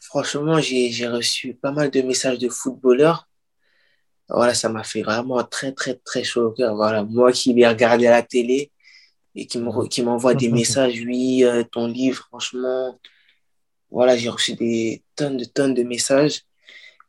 Franchement, 0.00 0.60
j'ai 0.60 1.08
reçu 1.08 1.54
pas 1.54 1.72
mal 1.72 1.90
de 1.90 2.02
messages 2.02 2.38
de 2.38 2.48
footballeurs. 2.48 3.28
Voilà, 4.28 4.54
ça 4.54 4.68
m'a 4.68 4.84
fait 4.84 5.02
vraiment 5.02 5.42
très, 5.44 5.72
très, 5.72 5.94
très 5.94 6.24
chaud 6.24 6.48
au 6.48 6.50
cœur. 6.52 6.74
Voilà, 6.74 7.04
moi 7.04 7.32
qui 7.32 7.54
l'ai 7.54 7.66
regardé 7.66 8.06
à 8.06 8.12
la 8.12 8.22
télé 8.22 8.72
et 9.34 9.46
qui 9.46 9.58
m'envoie 9.58 10.34
des 10.34 10.48
messages, 10.48 11.00
oui, 11.06 11.44
euh, 11.44 11.62
ton 11.64 11.86
livre, 11.86 12.24
franchement, 12.28 12.98
voilà, 13.90 14.16
j'ai 14.16 14.28
reçu 14.28 14.54
des 14.54 15.04
tonnes 15.14 15.36
de 15.36 15.44
tonnes 15.44 15.74
de 15.74 15.82
messages. 15.82 16.42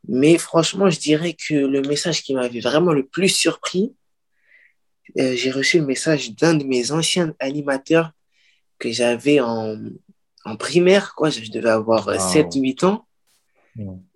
Mais 0.08 0.38
franchement, 0.38 0.90
je 0.90 1.00
dirais 1.00 1.34
que 1.34 1.56
le 1.56 1.82
message 1.82 2.24
qui 2.24 2.34
m'avait 2.34 2.60
vraiment 2.60 2.94
le 2.94 3.06
plus 3.06 3.30
surpris, 3.30 3.96
euh, 5.18 5.36
j'ai 5.36 5.52
reçu 5.52 5.80
le 5.80 5.86
message 5.86 6.34
d'un 6.36 6.54
de 6.54 6.64
mes 6.66 6.92
anciens 6.92 7.34
animateurs 7.40 8.12
que 8.80 8.92
j'avais 8.92 9.40
en, 9.40 9.76
en 10.48 10.56
primaire, 10.56 11.14
quoi. 11.16 11.30
Je 11.30 11.52
devais 11.52 11.70
avoir 11.70 12.10
7-8 12.10 12.84
euh, 12.84 12.88
ans. 12.88 13.08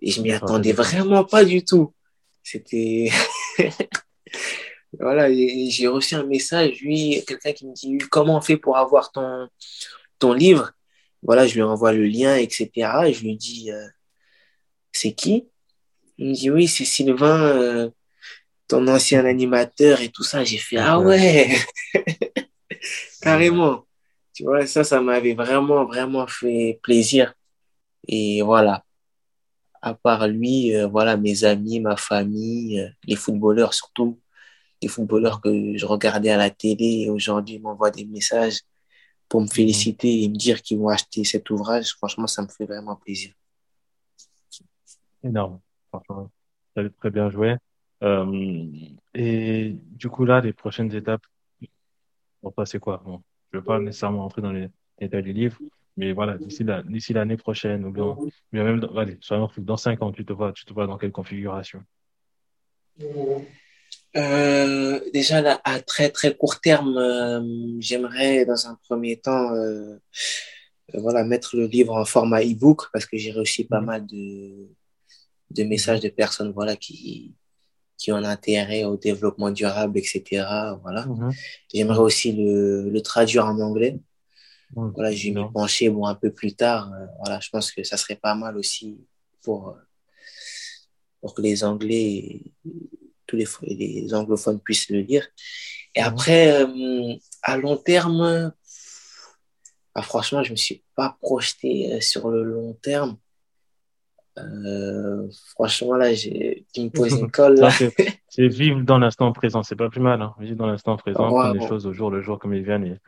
Et 0.00 0.10
je 0.10 0.20
m'y 0.20 0.32
attendais 0.32 0.72
vraiment 0.72 1.24
pas 1.24 1.44
du 1.44 1.64
tout. 1.64 1.94
C'était. 2.42 3.10
voilà, 4.98 5.32
j'ai 5.32 5.86
reçu 5.86 6.14
un 6.14 6.24
message, 6.24 6.80
lui, 6.80 7.22
quelqu'un 7.26 7.52
qui 7.52 7.66
me 7.66 7.74
dit 7.74 7.98
Comment 8.10 8.38
on 8.38 8.40
fait 8.40 8.56
pour 8.56 8.76
avoir 8.76 9.12
ton, 9.12 9.48
ton 10.18 10.32
livre? 10.32 10.72
Voilà, 11.22 11.46
je 11.46 11.54
lui 11.54 11.62
envoie 11.62 11.92
le 11.92 12.06
lien, 12.06 12.34
etc. 12.36 12.70
Et 13.06 13.12
je 13.12 13.22
lui 13.22 13.36
dis 13.36 13.70
euh, 13.70 13.86
C'est 14.90 15.12
qui? 15.12 15.48
Il 16.18 16.30
me 16.30 16.34
dit 16.34 16.50
Oui, 16.50 16.66
c'est 16.66 16.84
Sylvain, 16.84 17.56
euh, 17.56 17.90
ton 18.66 18.88
ancien 18.88 19.24
animateur 19.24 20.00
et 20.00 20.08
tout 20.08 20.24
ça. 20.24 20.42
J'ai 20.42 20.58
fait 20.58 20.78
Ah 20.78 20.98
ouais 20.98 21.54
Carrément. 23.22 23.86
Tu 24.42 24.48
vois, 24.48 24.66
ça, 24.66 24.82
ça 24.82 25.00
m'avait 25.00 25.34
vraiment, 25.34 25.84
vraiment 25.84 26.26
fait 26.26 26.80
plaisir. 26.82 27.32
Et 28.08 28.42
voilà. 28.42 28.84
À 29.80 29.94
part 29.94 30.26
lui, 30.26 30.74
euh, 30.74 30.88
voilà, 30.88 31.16
mes 31.16 31.44
amis, 31.44 31.78
ma 31.78 31.96
famille, 31.96 32.80
euh, 32.80 32.88
les 33.04 33.14
footballeurs 33.14 33.72
surtout, 33.72 34.18
les 34.82 34.88
footballeurs 34.88 35.40
que 35.40 35.76
je 35.76 35.86
regardais 35.86 36.30
à 36.30 36.36
la 36.36 36.50
télé 36.50 37.08
aujourd'hui 37.08 37.60
m'envoient 37.60 37.92
des 37.92 38.04
messages 38.04 38.62
pour 39.28 39.42
me 39.42 39.46
féliciter 39.46 40.24
et 40.24 40.28
me 40.28 40.34
dire 40.34 40.60
qu'ils 40.60 40.80
vont 40.80 40.88
acheter 40.88 41.22
cet 41.22 41.48
ouvrage. 41.50 41.92
Franchement, 41.92 42.26
ça 42.26 42.42
me 42.42 42.48
fait 42.48 42.66
vraiment 42.66 42.96
plaisir. 42.96 43.32
Énorme. 45.22 45.60
Franchement, 45.88 46.32
ça 46.76 46.82
très 46.98 47.10
bien 47.12 47.30
joué. 47.30 47.54
Euh, 48.02 48.66
et 49.14 49.76
du 49.92 50.08
coup, 50.08 50.24
là, 50.24 50.40
les 50.40 50.52
prochaines 50.52 50.92
étapes, 50.92 51.22
toi, 52.42 52.66
c'est 52.66 52.80
quoi 52.80 53.00
bon, 53.04 53.22
je 53.52 53.58
ne 53.58 53.60
veux 53.60 53.64
pas 53.64 53.78
nécessairement 53.78 54.24
entrer 54.24 54.42
dans 54.42 54.52
les 54.52 54.68
détails 54.98 55.22
du 55.22 55.32
livre, 55.32 55.58
mais 55.96 56.12
voilà, 56.12 56.38
d'ici 56.38 57.12
l'année 57.12 57.36
prochaine, 57.36 57.84
ou 57.84 57.92
bien, 57.92 58.16
même, 58.52 58.80
dans, 58.80 58.96
allez, 58.96 59.18
dans 59.58 59.76
cinq 59.76 60.02
ans, 60.02 60.12
tu 60.12 60.24
te 60.24 60.32
vois, 60.32 60.52
tu 60.52 60.64
te 60.64 60.72
vois 60.72 60.86
dans 60.86 60.96
quelle 60.96 61.12
configuration? 61.12 61.82
Euh, 64.16 65.00
déjà 65.12 65.40
là, 65.40 65.60
à 65.64 65.80
très 65.80 66.10
très 66.10 66.34
court 66.34 66.60
terme, 66.60 66.96
euh, 66.96 67.76
j'aimerais 67.80 68.44
dans 68.44 68.66
un 68.66 68.78
premier 68.86 69.16
temps 69.18 69.54
euh, 69.54 69.96
voilà, 70.94 71.24
mettre 71.24 71.56
le 71.56 71.66
livre 71.66 71.94
en 71.94 72.04
format 72.04 72.42
e-book 72.42 72.88
parce 72.92 73.06
que 73.06 73.16
j'ai 73.16 73.32
reçu 73.32 73.64
pas 73.64 73.80
mhm. 73.80 73.86
mal 73.86 74.06
de, 74.06 74.68
de 75.50 75.64
messages 75.64 76.00
de 76.00 76.10
personnes 76.10 76.52
voilà, 76.52 76.76
qui, 76.76 77.34
qui 78.02 78.10
ont 78.10 78.16
intérêt 78.16 78.82
au 78.82 78.96
développement 78.96 79.52
durable, 79.52 79.96
etc. 79.96 80.44
Voilà. 80.82 81.06
Mhm. 81.06 81.30
J'aimerais 81.72 82.00
aussi 82.00 82.32
le, 82.32 82.90
le, 82.90 83.00
traduire 83.00 83.46
en 83.46 83.60
anglais. 83.60 84.00
Voilà, 84.74 85.12
je 85.12 85.28
vais 85.28 85.40
m'y 85.40 85.52
pencher 85.52 85.88
bon, 85.88 86.06
un 86.06 86.16
peu 86.16 86.32
plus 86.32 86.56
tard. 86.56 86.92
Euh, 86.92 87.06
voilà, 87.20 87.38
je 87.38 87.48
pense 87.50 87.70
que 87.70 87.84
ça 87.84 87.96
serait 87.96 88.16
pas 88.16 88.34
mal 88.34 88.56
aussi 88.56 88.98
pour, 89.42 89.68
euh, 89.68 89.74
pour 91.20 91.34
que 91.34 91.42
les 91.42 91.62
Anglais, 91.62 92.42
tous 93.26 93.36
les, 93.36 93.46
les 93.62 94.14
anglophones 94.14 94.58
puissent 94.58 94.90
le 94.90 95.00
lire. 95.00 95.28
Et 95.94 96.00
mhm. 96.00 96.06
après, 96.08 96.62
euh, 96.62 97.14
à 97.42 97.56
long 97.56 97.76
terme, 97.76 98.52
ah, 99.94 100.02
franchement, 100.02 100.42
je 100.42 100.50
me 100.50 100.56
suis 100.56 100.82
pas 100.96 101.16
projeté 101.20 102.00
sur 102.00 102.30
le 102.30 102.42
long 102.42 102.72
terme. 102.82 103.16
Euh, 104.38 105.28
franchement, 105.50 105.94
là, 105.94 106.14
tu 106.14 106.80
me 106.80 106.88
poses 106.88 107.18
une 107.18 107.30
colle. 107.30 107.60
c'est 108.28 108.48
vivre 108.48 108.80
dans 108.80 108.98
l'instant 108.98 109.30
présent, 109.32 109.62
c'est 109.62 109.76
pas 109.76 109.90
plus 109.90 110.00
mal. 110.00 110.22
Hein. 110.22 110.34
Vivre 110.38 110.56
dans 110.56 110.66
l'instant 110.66 110.96
présent, 110.96 111.28
prendre 111.28 111.54
les 111.54 111.66
choses 111.66 111.86
au 111.86 111.92
jour 111.92 112.10
le 112.10 112.22
jour 112.22 112.38
comme 112.38 112.54
ils 112.54 112.64
viennent 112.64 112.84
et, 112.84 112.98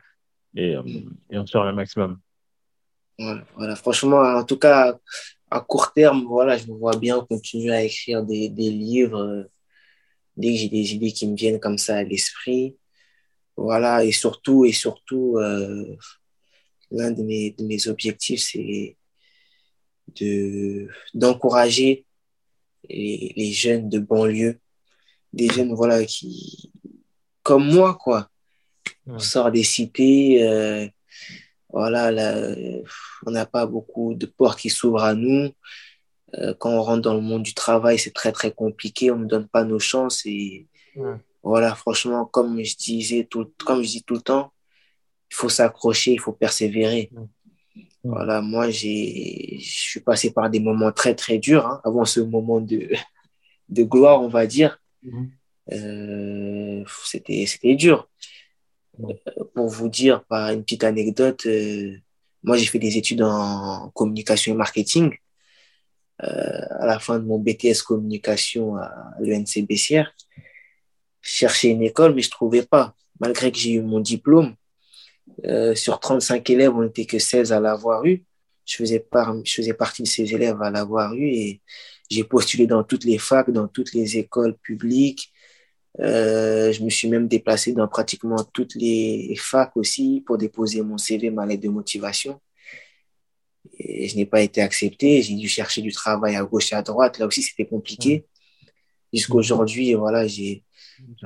et, 0.55 0.75
euh, 0.75 0.83
et 1.29 1.37
en 1.37 1.45
faire 1.45 1.63
le 1.63 1.73
maximum. 1.73 2.19
Voilà, 3.17 3.75
franchement, 3.75 4.17
en 4.17 4.43
tout 4.43 4.57
cas, 4.57 4.97
à 5.49 5.61
court 5.61 5.93
terme, 5.93 6.25
voilà, 6.25 6.57
je 6.57 6.67
me 6.67 6.77
vois 6.77 6.97
bien 6.97 7.19
continuer 7.21 7.73
à 7.73 7.83
écrire 7.83 8.23
des, 8.23 8.49
des 8.49 8.69
livres 8.69 9.19
euh, 9.19 9.43
dès 10.35 10.51
que 10.51 10.59
j'ai 10.59 10.69
des 10.69 10.93
idées 10.93 11.11
qui 11.11 11.27
me 11.27 11.35
viennent 11.35 11.59
comme 11.59 11.77
ça 11.77 11.97
à 11.97 12.03
l'esprit. 12.03 12.75
Voilà, 13.55 14.03
et 14.03 14.11
surtout, 14.11 14.65
et 14.65 14.73
surtout, 14.73 15.37
euh, 15.37 15.95
l'un 16.91 17.11
de 17.11 17.23
mes, 17.23 17.51
de 17.51 17.63
mes 17.63 17.87
objectifs, 17.87 18.41
c'est 18.41 18.97
de 20.19 20.87
d'encourager 21.13 22.05
les, 22.89 23.33
les, 23.35 23.51
jeunes 23.51 23.89
de 23.89 23.99
banlieue, 23.99 24.59
des 25.33 25.49
jeunes 25.49 25.73
voilà 25.73 26.05
qui 26.05 26.71
comme 27.43 27.65
moi 27.73 27.95
quoi. 27.95 28.29
On 29.07 29.19
sort 29.19 29.51
des 29.51 29.63
cités, 29.63 30.43
euh, 30.43 30.87
voilà, 31.69 32.09
là, 32.09 32.55
on 33.25 33.31
n'a 33.31 33.45
pas 33.45 33.67
beaucoup 33.67 34.15
de 34.15 34.25
portes 34.25 34.59
qui 34.59 34.69
s'ouvrent 34.69 35.03
à 35.03 35.13
nous. 35.13 35.51
Euh, 36.35 36.53
quand 36.57 36.71
on 36.71 36.81
rentre 36.81 37.01
dans 37.01 37.13
le 37.13 37.21
monde 37.21 37.43
du 37.43 37.53
travail, 37.53 37.99
c'est 37.99 38.13
très 38.13 38.31
très 38.31 38.51
compliqué. 38.51 39.11
On 39.11 39.19
ne 39.19 39.25
donne 39.25 39.47
pas 39.47 39.63
nos 39.63 39.77
chances 39.77 40.25
et 40.25 40.67
voilà, 41.43 41.75
franchement, 41.75 42.25
comme 42.25 42.63
je 42.63 42.75
disais 42.75 43.27
tout, 43.29 43.53
comme 43.63 43.83
je 43.83 43.89
dis 43.89 44.03
tout 44.03 44.15
le 44.15 44.21
temps, 44.21 44.51
il 45.29 45.35
faut 45.35 45.49
s'accrocher, 45.49 46.13
il 46.13 46.19
faut 46.19 46.33
persévérer. 46.33 47.11
Voilà, 48.05 48.39
moi, 48.39 48.69
j'ai, 48.69 49.57
je 49.59 49.79
suis 49.79 49.99
passé 49.99 50.31
par 50.31 50.51
des 50.51 50.59
moments 50.59 50.91
très, 50.91 51.15
très 51.15 51.39
durs, 51.39 51.65
hein, 51.65 51.81
avant 51.83 52.05
ce 52.05 52.19
moment 52.19 52.61
de, 52.61 52.89
de 53.69 53.83
gloire, 53.83 54.21
on 54.21 54.27
va 54.27 54.45
dire. 54.45 54.79
Mhm. 55.01 55.31
Euh, 55.71 56.83
c'était, 57.03 57.45
c'était 57.47 57.75
dur. 57.75 58.07
Euh, 58.99 59.13
pour 59.55 59.69
vous 59.69 59.89
dire, 59.89 60.23
par 60.25 60.51
une 60.51 60.63
petite 60.63 60.83
anecdote, 60.83 61.47
euh, 61.47 61.97
moi, 62.43 62.57
j'ai 62.57 62.67
fait 62.67 62.77
des 62.77 62.95
études 62.95 63.23
en 63.23 63.89
communication 63.95 64.53
et 64.53 64.55
marketing. 64.55 65.15
à 66.19 66.85
la 66.85 66.99
fin 66.99 67.19
de 67.19 67.25
mon 67.25 67.39
BTS 67.39 67.81
communication 67.85 68.77
à 68.77 69.15
l'ENC 69.19 69.65
Bessières, 69.67 70.13
je 71.21 71.31
cherchais 71.31 71.69
une 71.71 71.81
école, 71.81 72.13
mais 72.13 72.21
je 72.21 72.29
trouvais 72.29 72.63
pas. 72.63 72.95
Malgré 73.19 73.51
que 73.51 73.57
j'ai 73.57 73.73
eu 73.73 73.81
mon 73.81 73.99
diplôme, 73.99 74.55
euh, 75.43 75.75
sur 75.75 75.99
35 75.99 76.49
élèves, 76.49 76.73
on 76.73 76.83
n'était 76.83 77.05
que 77.05 77.19
16 77.19 77.51
à 77.51 77.59
l'avoir 77.59 78.05
eu. 78.05 78.23
Je 78.65 78.77
faisais, 78.77 78.99
par, 78.99 79.35
je 79.43 79.53
faisais 79.53 79.73
partie 79.73 80.01
de 80.01 80.07
ces 80.07 80.33
élèves 80.33 80.61
à 80.61 80.71
l'avoir 80.71 81.13
eu 81.13 81.27
et 81.27 81.61
j'ai 82.09 82.23
postulé 82.23 82.65
dans 82.67 82.83
toutes 82.83 83.03
les 83.03 83.17
facs, 83.17 83.51
dans 83.51 83.67
toutes 83.67 83.93
les 83.93 84.17
écoles 84.17 84.55
publiques. 84.57 85.31
Euh, 85.99 86.71
je 86.71 86.83
me 86.83 86.89
suis 86.89 87.07
même 87.07 87.27
déplacé 87.27 87.73
dans 87.73 87.87
pratiquement 87.87 88.43
toutes 88.53 88.75
les 88.75 89.35
facs 89.37 89.75
aussi 89.77 90.23
pour 90.25 90.37
déposer 90.37 90.81
mon 90.81 90.97
CV, 90.97 91.29
ma 91.29 91.45
lettre 91.45 91.63
de 91.63 91.69
motivation. 91.69 92.41
Et 93.77 94.07
je 94.07 94.15
n'ai 94.15 94.25
pas 94.25 94.41
été 94.41 94.61
accepté. 94.61 95.21
J'ai 95.21 95.35
dû 95.35 95.47
chercher 95.47 95.81
du 95.81 95.91
travail 95.91 96.35
à 96.35 96.43
gauche 96.43 96.71
et 96.71 96.75
à 96.75 96.81
droite. 96.81 97.19
Là 97.19 97.27
aussi, 97.27 97.41
c'était 97.41 97.65
compliqué. 97.65 98.25
Jusqu'à 99.13 99.35
aujourd'hui, 99.35 99.93
voilà, 99.93 100.27
j'ai 100.27 100.63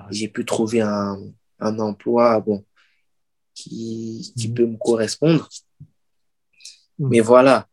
j'ai 0.10 0.28
pu 0.28 0.46
trouver 0.46 0.82
un, 0.82 1.18
un 1.60 1.80
emploi 1.80 2.40
bon, 2.40 2.64
qui, 3.60 4.34
qui 4.38 4.48
peut 4.54 4.66
me 4.66 4.78
correspondre. 4.78 5.48
Mais 6.98 7.20
voilà, 7.20 7.68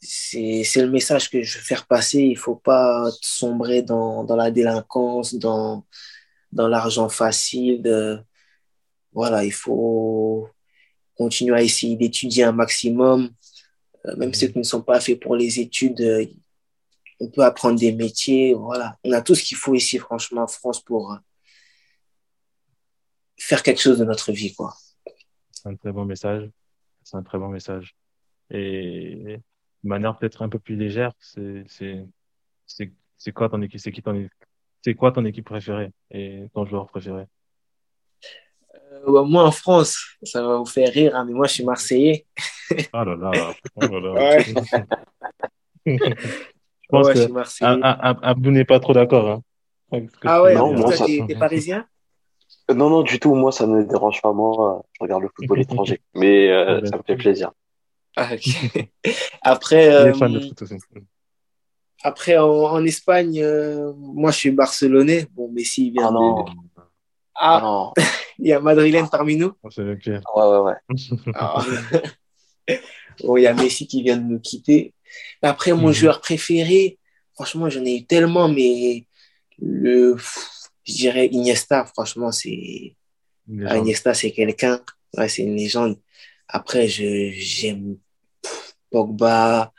c'est 0.00 0.64
le 0.76 0.90
message 0.90 1.30
que 1.30 1.42
je 1.42 1.58
veux 1.58 1.64
faire 1.64 1.86
passer. 1.86 2.20
Il 2.20 2.36
faut 2.36 2.56
pas 2.56 3.10
sombrer 3.20 3.82
dans, 3.82 4.24
dans 4.24 4.36
la 4.36 4.50
délinquance, 4.50 5.34
dans, 5.34 5.86
dans 6.50 6.68
l'argent 6.68 7.08
facile. 7.08 7.82
De, 7.82 8.18
voilà, 9.12 9.44
il 9.44 9.52
faut 9.52 10.48
continuer 11.16 11.56
à 11.56 11.62
essayer 11.62 11.96
d'étudier 11.96 12.44
un 12.44 12.52
maximum. 12.52 13.30
Euh, 14.06 14.16
même 14.16 14.34
ceux 14.34 14.48
qui 14.48 14.58
ne 14.58 14.64
sont 14.64 14.82
pas 14.82 15.00
faits 15.00 15.20
pour 15.20 15.36
les 15.36 15.60
études, 15.60 16.00
euh, 16.00 16.26
on 17.20 17.28
peut 17.30 17.44
apprendre 17.44 17.78
des 17.78 17.92
métiers. 17.92 18.54
Voilà, 18.54 18.98
on 19.04 19.12
a 19.12 19.22
tout 19.22 19.34
ce 19.34 19.44
qu'il 19.44 19.56
faut 19.56 19.74
ici, 19.74 19.98
franchement, 19.98 20.42
en 20.42 20.48
France, 20.48 20.82
pour 20.82 21.12
euh, 21.12 21.16
faire 23.38 23.62
quelque 23.62 23.80
chose 23.80 23.98
de 23.98 24.04
notre 24.04 24.32
vie, 24.32 24.54
quoi. 24.54 24.74
C'est 25.62 25.68
un 25.68 25.76
très 25.76 25.92
bon 25.92 26.04
message. 26.04 26.50
C'est 27.04 27.16
un 27.16 27.22
très 27.22 27.38
bon 27.38 27.48
message. 27.48 27.94
Et 28.50 29.38
de 29.84 29.88
manière 29.88 30.18
peut-être 30.18 30.42
un 30.42 30.48
peu 30.48 30.58
plus 30.58 30.74
légère, 30.74 31.12
c'est 31.20 31.62
c'est 31.68 32.04
c'est 33.16 33.32
quoi 33.32 33.48
ton 33.48 33.62
équipe, 33.62 33.78
c'est 33.78 33.92
qui 33.92 34.02
ton 34.02 34.28
c'est 34.80 34.94
quoi 34.94 35.12
ton 35.12 35.24
équipe 35.24 35.44
préférée 35.44 35.92
et 36.10 36.46
ton 36.52 36.64
joueur 36.64 36.88
préféré? 36.88 37.26
Euh, 38.74 39.24
Moi 39.24 39.44
en 39.44 39.52
France, 39.52 40.16
ça 40.24 40.42
va 40.44 40.56
vous 40.56 40.66
faire 40.66 40.92
rire, 40.92 41.14
hein, 41.14 41.24
mais 41.24 41.32
moi 41.32 41.46
je 41.46 41.54
suis 41.54 41.64
Marseillais. 41.64 42.26
Ah 42.92 43.04
là 43.04 43.14
là, 43.14 43.54
oh 43.76 43.80
là, 43.86 44.00
là. 44.00 44.38
je 45.86 45.96
pense 46.88 47.06
ouais, 47.06 47.14
que 47.14 48.26
Abdou 48.26 48.50
n'est 48.50 48.64
pas 48.64 48.80
trop 48.80 48.94
d'accord. 48.94 49.42
Hein, 49.92 50.06
ah 50.24 50.42
ouais, 50.42 50.54
non, 50.54 50.74
toi, 50.74 51.06
t'es 51.06 51.36
parisien? 51.36 51.86
Non, 52.74 52.90
non, 52.90 53.02
du 53.02 53.18
tout. 53.18 53.34
Moi, 53.34 53.52
ça 53.52 53.66
ne 53.66 53.76
me 53.76 53.84
dérange 53.84 54.20
pas. 54.22 54.32
Moi, 54.32 54.82
je 54.92 54.98
regarde 55.00 55.22
le 55.22 55.30
football 55.34 55.60
étranger, 55.62 56.00
mais 56.14 56.50
euh, 56.50 56.84
ça 56.84 56.96
me 56.96 57.02
fait 57.02 57.16
plaisir. 57.16 57.52
Ah, 58.16 58.30
après, 59.42 59.92
euh, 59.94 60.12
après 62.02 62.36
en, 62.36 62.84
Espagne, 62.84 63.40
euh, 63.42 63.92
moi 63.96 64.30
je 64.30 64.36
suis 64.36 64.50
barcelonais. 64.50 65.26
Bon, 65.32 65.50
Messi 65.50 65.90
vient 65.90 66.08
ah 66.08 66.10
non. 66.10 66.44
Ah, 67.34 67.60
non. 67.62 67.92
il 68.38 68.48
y 68.48 68.52
a 68.52 68.60
Madrilène 68.60 69.08
parmi 69.08 69.36
nous. 69.36 69.52
Oh, 69.62 69.68
ouais, 69.78 69.96
ouais, 70.36 70.58
ouais. 70.58 70.74
Ah. 71.34 71.64
bon, 73.24 73.36
il 73.38 73.42
y 73.44 73.46
a 73.46 73.54
Messi 73.54 73.86
qui 73.86 74.02
vient 74.02 74.18
de 74.18 74.24
nous 74.24 74.40
quitter. 74.40 74.92
Après, 75.40 75.72
mon 75.72 75.88
mhm. 75.88 75.94
joueur 75.94 76.20
préféré, 76.20 76.98
franchement, 77.34 77.70
j'en 77.70 77.84
ai 77.84 77.96
eu 77.96 78.04
tellement, 78.04 78.48
mais 78.48 79.06
le, 79.58 80.16
je 80.86 80.92
dirais 80.94 81.26
Iniesta, 81.26 81.84
franchement, 81.84 82.32
c'est. 82.32 82.96
Iniesta, 83.48 84.14
c'est 84.14 84.30
quelqu'un. 84.32 84.80
Ouais, 85.16 85.28
c'est 85.28 85.42
une 85.42 85.56
légende. 85.56 85.98
Après, 86.48 86.88
je, 86.88 87.30
j'aime 87.32 87.96
Pogba, 88.90 89.72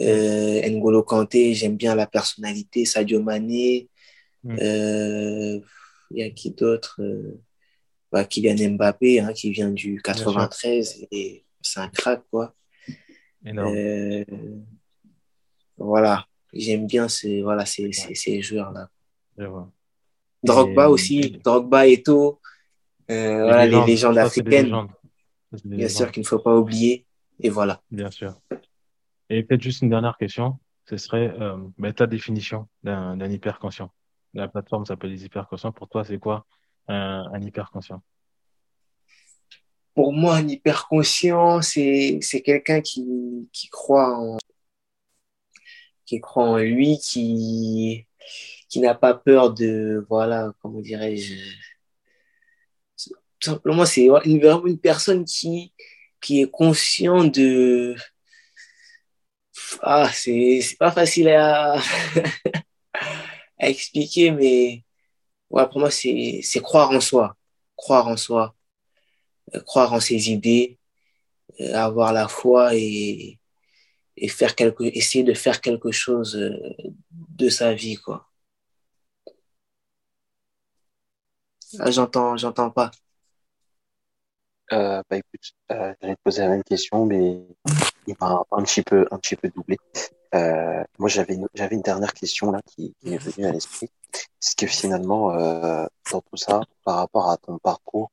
euh, 0.00 0.68
N'Golo 0.68 1.02
Kanté, 1.02 1.54
j'aime 1.54 1.76
bien 1.76 1.94
la 1.94 2.06
personnalité, 2.06 2.84
Sadio 2.84 3.22
Mané, 3.22 3.88
mm. 4.42 4.56
euh, 4.60 5.60
il 6.10 6.18
y 6.18 6.22
a 6.22 6.30
qui 6.30 6.50
d'autre 6.50 7.00
euh, 7.00 7.40
bah, 8.12 8.24
Kylian 8.24 8.74
Mbappé, 8.74 9.20
hein, 9.20 9.32
qui 9.32 9.50
vient 9.50 9.70
du 9.70 10.00
93, 10.02 11.06
et 11.10 11.44
c'est 11.60 11.80
un 11.80 11.88
crack, 11.88 12.22
quoi. 12.30 12.54
Euh, 13.46 14.24
voilà, 15.76 16.26
j'aime 16.52 16.86
bien 16.86 17.08
ces, 17.08 17.42
voilà, 17.42 17.66
ces, 17.66 17.92
ces, 17.92 18.14
ces 18.14 18.40
joueurs-là. 18.40 18.88
Drogba 20.44 20.88
aussi, 20.88 21.38
Drogba 21.42 21.86
et 21.86 22.02
tout. 22.02 22.38
Euh, 23.10 23.44
voilà, 23.44 23.66
les 23.66 23.84
légendes 23.84 24.18
africaines. 24.18 24.88
Bien 25.64 25.88
sûr 25.88 26.10
qu'il 26.12 26.22
ne 26.22 26.26
faut 26.26 26.38
pas 26.38 26.56
oublier. 26.56 27.06
Et 27.40 27.50
voilà. 27.50 27.82
Bien 27.90 28.10
sûr. 28.10 28.34
Et 29.30 29.42
peut-être 29.42 29.62
juste 29.62 29.82
une 29.82 29.90
dernière 29.90 30.16
question. 30.16 30.58
Ce 30.88 30.96
serait 30.96 31.34
euh, 31.40 31.56
bah, 31.78 31.92
ta 31.92 32.06
définition 32.06 32.68
d'un 32.82 33.30
hyperconscient. 33.30 33.90
La 34.34 34.48
plateforme 34.48 34.84
s'appelle 34.84 35.10
les 35.10 35.24
hyperconscients. 35.24 35.72
Pour 35.72 35.88
toi, 35.88 36.04
c'est 36.04 36.18
quoi 36.18 36.46
un, 36.88 37.24
un 37.32 37.40
hyperconscient? 37.40 38.02
Pour 39.94 40.12
moi, 40.12 40.36
un 40.36 40.48
hyperconscient, 40.48 41.62
c'est 41.62 42.42
quelqu'un 42.44 42.80
qui, 42.80 43.48
qui 43.52 43.68
croit 43.68 44.18
en 44.18 44.36
qui 46.04 46.20
croit 46.20 46.44
en 46.44 46.58
lui, 46.58 46.98
qui 46.98 48.06
qui 48.74 48.80
n'a 48.80 48.96
pas 48.96 49.14
peur 49.14 49.54
de 49.54 50.04
voilà, 50.08 50.52
comment 50.60 50.80
dirais-je 50.80 51.36
simplement 53.40 53.86
c'est 53.86 54.08
une, 54.24 54.42
une 54.66 54.80
personne 54.80 55.24
qui 55.24 55.72
qui 56.20 56.40
est 56.40 56.50
conscient 56.50 57.22
de 57.22 57.94
ah 59.80 60.10
c'est 60.12 60.60
pas 60.76 60.90
facile 60.90 61.28
à 61.28 61.74
à 63.60 63.68
expliquer 63.68 64.32
mais 64.32 64.82
ouais, 65.50 65.68
pour 65.68 65.78
moi 65.78 65.92
c'est 65.92 66.40
c'est 66.42 66.60
croire 66.60 66.90
en 66.90 67.00
soi 67.00 67.36
croire 67.76 68.08
en 68.08 68.16
soi 68.16 68.56
euh, 69.54 69.60
croire 69.60 69.92
en 69.92 70.00
ses 70.00 70.32
idées 70.32 70.80
euh, 71.60 71.74
avoir 71.76 72.12
la 72.12 72.26
foi 72.26 72.74
et 72.74 73.38
et 74.16 74.28
faire 74.28 74.56
quelque 74.56 74.82
essayer 74.82 75.22
de 75.22 75.34
faire 75.34 75.60
quelque 75.60 75.92
chose 75.92 76.34
euh, 76.34 76.74
de 77.12 77.48
sa 77.48 77.72
vie 77.72 77.94
quoi 77.94 78.33
ah, 81.80 81.90
j'entends 81.90 82.36
j'entends 82.36 82.70
pas 82.70 82.90
euh, 84.72 85.02
bah 85.10 85.18
écoute, 85.18 85.52
euh, 85.72 85.94
j'allais 86.00 86.16
te 86.16 86.20
poser 86.22 86.42
la 86.42 86.48
même 86.48 86.64
question, 86.64 87.04
mais 87.04 87.46
il 88.06 88.14
m'a 88.20 88.42
un 88.50 88.62
petit 88.62 88.82
peu, 88.82 89.06
un 89.10 89.18
petit 89.18 89.36
peu 89.36 89.48
doublé. 89.50 89.76
Euh, 90.34 90.82
moi, 90.98 91.08
j'avais 91.08 91.34
une, 91.34 91.48
j'avais 91.54 91.76
une 91.76 91.82
dernière 91.82 92.12
question 92.14 92.50
là 92.50 92.60
qui, 92.66 92.94
qui 93.00 93.10
m'est 93.10 93.18
venue 93.18 93.46
à 93.46 93.52
l'esprit. 93.52 93.90
C'est 94.40 94.58
que 94.58 94.66
finalement, 94.66 95.32
euh, 95.32 95.86
dans 96.10 96.20
tout 96.22 96.36
ça, 96.36 96.62
par 96.84 96.96
rapport 96.96 97.30
à 97.30 97.36
ton 97.36 97.58
parcours, 97.58 98.10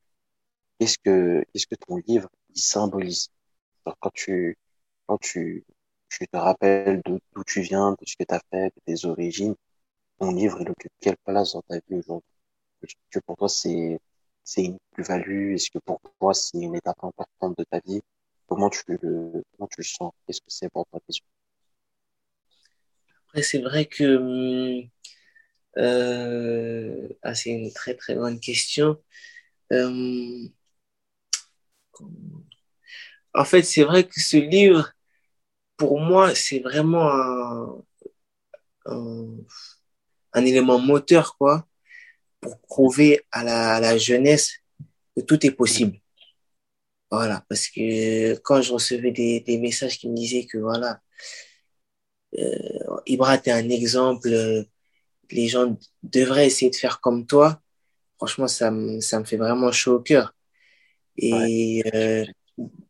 qu'est-ce 0.80 0.98
que, 1.04 1.44
qu'est-ce 1.54 1.68
que 1.68 1.76
ton 1.76 1.98
livre 2.08 2.30
il 2.56 2.62
symbolise? 2.62 3.30
Alors, 3.86 3.98
Quand 4.00 4.12
tu, 4.14 4.58
quand 5.08 5.18
tu, 5.20 5.66
tu 6.10 6.28
te 6.28 6.38
rappelles 6.38 7.02
d'où 7.06 7.20
tu 7.46 7.62
viens, 7.62 7.92
de 7.94 8.06
ce 8.06 8.16
que 8.18 8.24
tu 8.26 8.36
as 8.36 8.42
fait, 8.52 8.74
de 8.76 8.82
tes 8.86 9.06
origines, 9.06 9.56
ton 10.20 10.32
livre 10.32 10.60
il 10.62 10.70
occupe 10.70 10.94
quelle 11.02 11.18
place 11.26 11.54
dans 11.54 11.62
ta 11.64 11.76
vie 11.78 11.96
aujourd'hui? 11.96 12.31
Que 13.10 13.20
pour 13.20 13.38
toi 13.38 13.50
c'est 13.50 14.00
c'est 14.44 14.64
une 14.66 14.78
plus-value? 14.92 15.54
Est-ce 15.54 15.70
que 15.70 15.80
pour 15.80 16.02
toi, 16.20 16.34
c'est 16.34 16.58
une 16.58 16.76
étape 16.76 17.04
importante 17.04 17.58
de 17.58 17.64
ta 17.64 17.80
vie? 17.80 18.02
Comment 18.48 18.70
tu 18.70 18.82
le, 18.88 19.44
comment 19.58 19.68
tu 19.68 19.80
le 19.82 19.84
sens? 19.84 20.12
Qu'est-ce 20.26 20.42
que 20.42 20.48
c'est 20.50 20.70
pour 20.70 20.86
toi 20.88 21.00
Après, 23.28 23.44
c'est 23.44 23.62
vrai 23.62 23.86
que 23.86 24.84
euh, 25.78 27.08
ah, 27.24 27.36
c'est 27.36 27.52
une 27.52 27.72
très 27.74 27.96
très 27.96 28.16
bonne 28.16 28.40
question. 28.40 29.02
Euh, 29.72 30.48
en 33.34 33.46
fait, 33.46 33.64
c'est 33.64 33.84
vrai 33.84 34.06
que 34.08 34.20
ce 34.20 34.38
livre, 34.38 34.92
pour 35.78 36.00
moi, 36.00 36.36
c'est 36.36 36.60
vraiment 36.60 37.10
un, 37.12 37.84
un, 38.86 39.28
un 40.34 40.46
élément 40.46 40.80
moteur, 40.80 41.38
quoi 41.38 41.68
pour 42.42 42.60
prouver 42.62 43.22
à 43.32 43.44
la, 43.44 43.76
à 43.76 43.80
la 43.80 43.98
jeunesse 43.98 44.52
que 45.16 45.22
tout 45.22 45.46
est 45.46 45.52
possible. 45.52 45.98
Voilà, 47.12 47.44
parce 47.50 47.68
que 47.68 48.36
quand 48.40 48.62
je 48.62 48.74
recevais 48.74 49.12
des, 49.12 49.42
des 49.42 49.58
messages 49.58 49.98
qui 49.98 50.10
me 50.10 50.16
disaient 50.16 50.46
que 50.46 50.58
voilà, 50.58 51.02
euh, 52.38 53.02
Ibra, 53.06 53.38
t'es 53.38 53.52
un 53.52 53.70
exemple, 53.70 54.30
les 55.30 55.48
gens 55.48 55.78
devraient 56.04 56.48
essayer 56.48 56.72
de 56.72 56.76
faire 56.76 57.02
comme 57.02 57.26
toi. 57.26 57.62
Franchement, 58.18 58.48
ça 58.48 58.72
me, 58.72 59.02
ça 59.02 59.20
me 59.20 59.26
fait 59.26 59.38
vraiment 59.38 59.72
chaud 59.72 59.96
au 59.96 60.00
cœur. 60.00 60.34
Et 61.18 61.84
euh, 61.94 62.26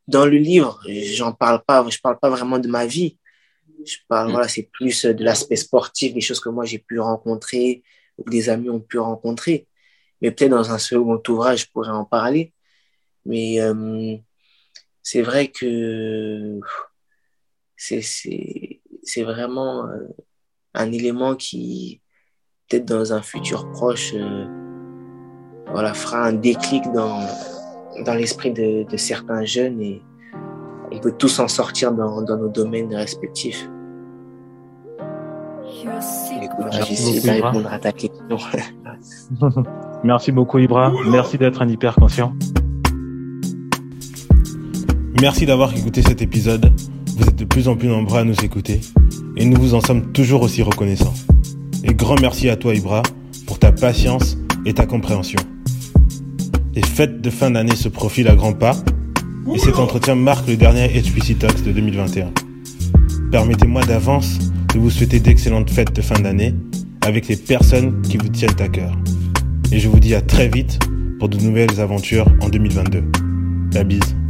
dans 0.08 0.26
le 0.26 0.38
livre, 0.38 0.80
j'en 0.88 1.34
parle 1.34 1.64
pas, 1.66 1.88
je 1.90 2.00
parle 2.00 2.20
pas 2.20 2.30
vraiment 2.30 2.60
de 2.60 2.68
ma 2.68 2.86
vie. 2.86 3.18
Je 3.86 3.98
parle, 4.08 4.30
mm. 4.30 4.32
voilà, 4.32 4.48
c'est 4.48 4.70
plus 4.72 5.06
de 5.06 5.24
l'aspect 5.24 5.56
sportif, 5.56 6.14
des 6.14 6.22
choses 6.22 6.40
que 6.40 6.50
moi 6.50 6.66
j'ai 6.66 6.80
pu 6.80 7.00
rencontrer, 7.00 7.82
des 8.28 8.50
amis 8.50 8.70
ont 8.70 8.80
pu 8.80 9.00
rencontrer. 9.00 9.68
Mais 10.22 10.32
peut-être 10.32 10.52
dans 10.52 10.72
un 10.72 10.78
second 10.78 11.22
ouvrage, 11.28 11.62
je 11.62 11.72
pourrais 11.72 11.90
en 11.90 12.06
parler. 12.06 12.54
Mais 13.26 13.62
euh, 13.62 14.18
c'est 15.04 15.22
vrai 15.22 15.48
que 15.50 16.60
c'est 17.76 19.24
vraiment 19.24 19.88
euh, 19.88 20.08
un 20.74 20.92
élément 20.92 21.36
qui, 21.36 22.02
peut-être 22.70 22.86
dans 22.86 23.14
un 23.14 23.22
futur 23.22 23.70
proche, 23.72 24.14
euh, 24.16 24.46
fera 25.94 26.26
un 26.26 26.34
déclic 26.34 26.84
dans, 26.94 27.26
l'esprit 28.16 28.52
de, 28.52 28.86
certains 28.98 29.46
jeunes 29.46 29.82
et 29.82 30.02
on 30.92 31.00
peut 31.00 31.14
tous 31.18 31.40
en 31.40 31.48
sortir 31.48 31.92
dans 31.94 32.22
nos 32.22 32.50
domaines 32.50 32.94
respectifs. 32.94 33.68
J'essaie 36.88 37.22
de 37.22 37.44
répondre 37.44 37.72
à 37.72 37.80
ta 37.80 37.92
question. 37.92 38.38
Merci 40.04 40.32
beaucoup, 40.32 40.60
Ibra. 40.60 40.92
Merci 41.10 41.38
d'être 41.38 41.62
un 41.62 41.68
hyper 41.68 41.96
conscient. 41.96 42.34
Merci 45.20 45.46
d'avoir 45.46 45.76
écouté 45.76 46.02
cet 46.02 46.22
épisode. 46.22 46.72
Vous 47.18 47.28
êtes 47.28 47.36
de 47.36 47.46
plus 47.46 47.68
en 47.68 47.76
plus 47.76 47.88
nombreux 47.88 48.20
à 48.20 48.24
nous 48.24 48.40
écouter 48.44 48.82
et 49.38 49.46
nous 49.46 49.60
vous 49.60 49.74
en 49.74 49.82
sommes 49.82 50.12
toujours 50.12 50.42
aussi 50.42 50.64
reconnaissants. 50.64 51.14
Et 51.84 51.94
grand 51.94 52.20
merci 52.20 52.50
à 52.50 52.56
toi, 52.56 52.74
Ibra, 52.74 53.04
pour 53.46 53.60
ta 53.60 53.72
patience 53.72 54.38
et 54.66 54.74
ta 54.74 54.86
compréhension. 54.86 55.40
Les 56.74 56.84
fêtes 56.84 57.22
de 57.22 57.30
fin 57.30 57.52
d'année 57.52 57.76
se 57.76 57.90
profilent 57.90 58.30
à 58.30 58.36
grands 58.36 58.54
pas 58.54 58.76
et 59.54 59.60
cet 59.60 59.78
entretien 59.80 60.16
marque 60.16 60.48
le 60.48 60.56
dernier 60.56 60.88
HPC 60.88 61.36
Talks 61.36 61.64
de 61.64 61.72
2021. 61.72 62.32
Permettez-moi 63.32 63.84
d'avance 63.84 64.38
de 64.74 64.80
vous 64.80 64.90
souhaiter 64.90 65.20
d'excellentes 65.20 65.70
fêtes 65.70 65.94
de 65.96 66.02
fin 66.02 66.20
d'année 66.20 66.56
avec 67.02 67.28
les 67.28 67.36
personnes 67.36 68.02
qui 68.02 68.18
vous 68.18 68.30
tiennent 68.30 68.60
à 68.60 68.68
cœur. 68.68 68.98
Et 69.72 69.80
je 69.80 69.90
vous 69.90 70.00
dis 70.00 70.16
à 70.16 70.22
très 70.22 70.48
vite 70.48 70.80
pour 71.20 71.30
de 71.30 71.38
nouvelles 71.38 71.80
aventures 71.80 72.28
en 72.42 72.50
2022. 72.50 73.04
La 73.74 73.84
bise. 73.84 74.21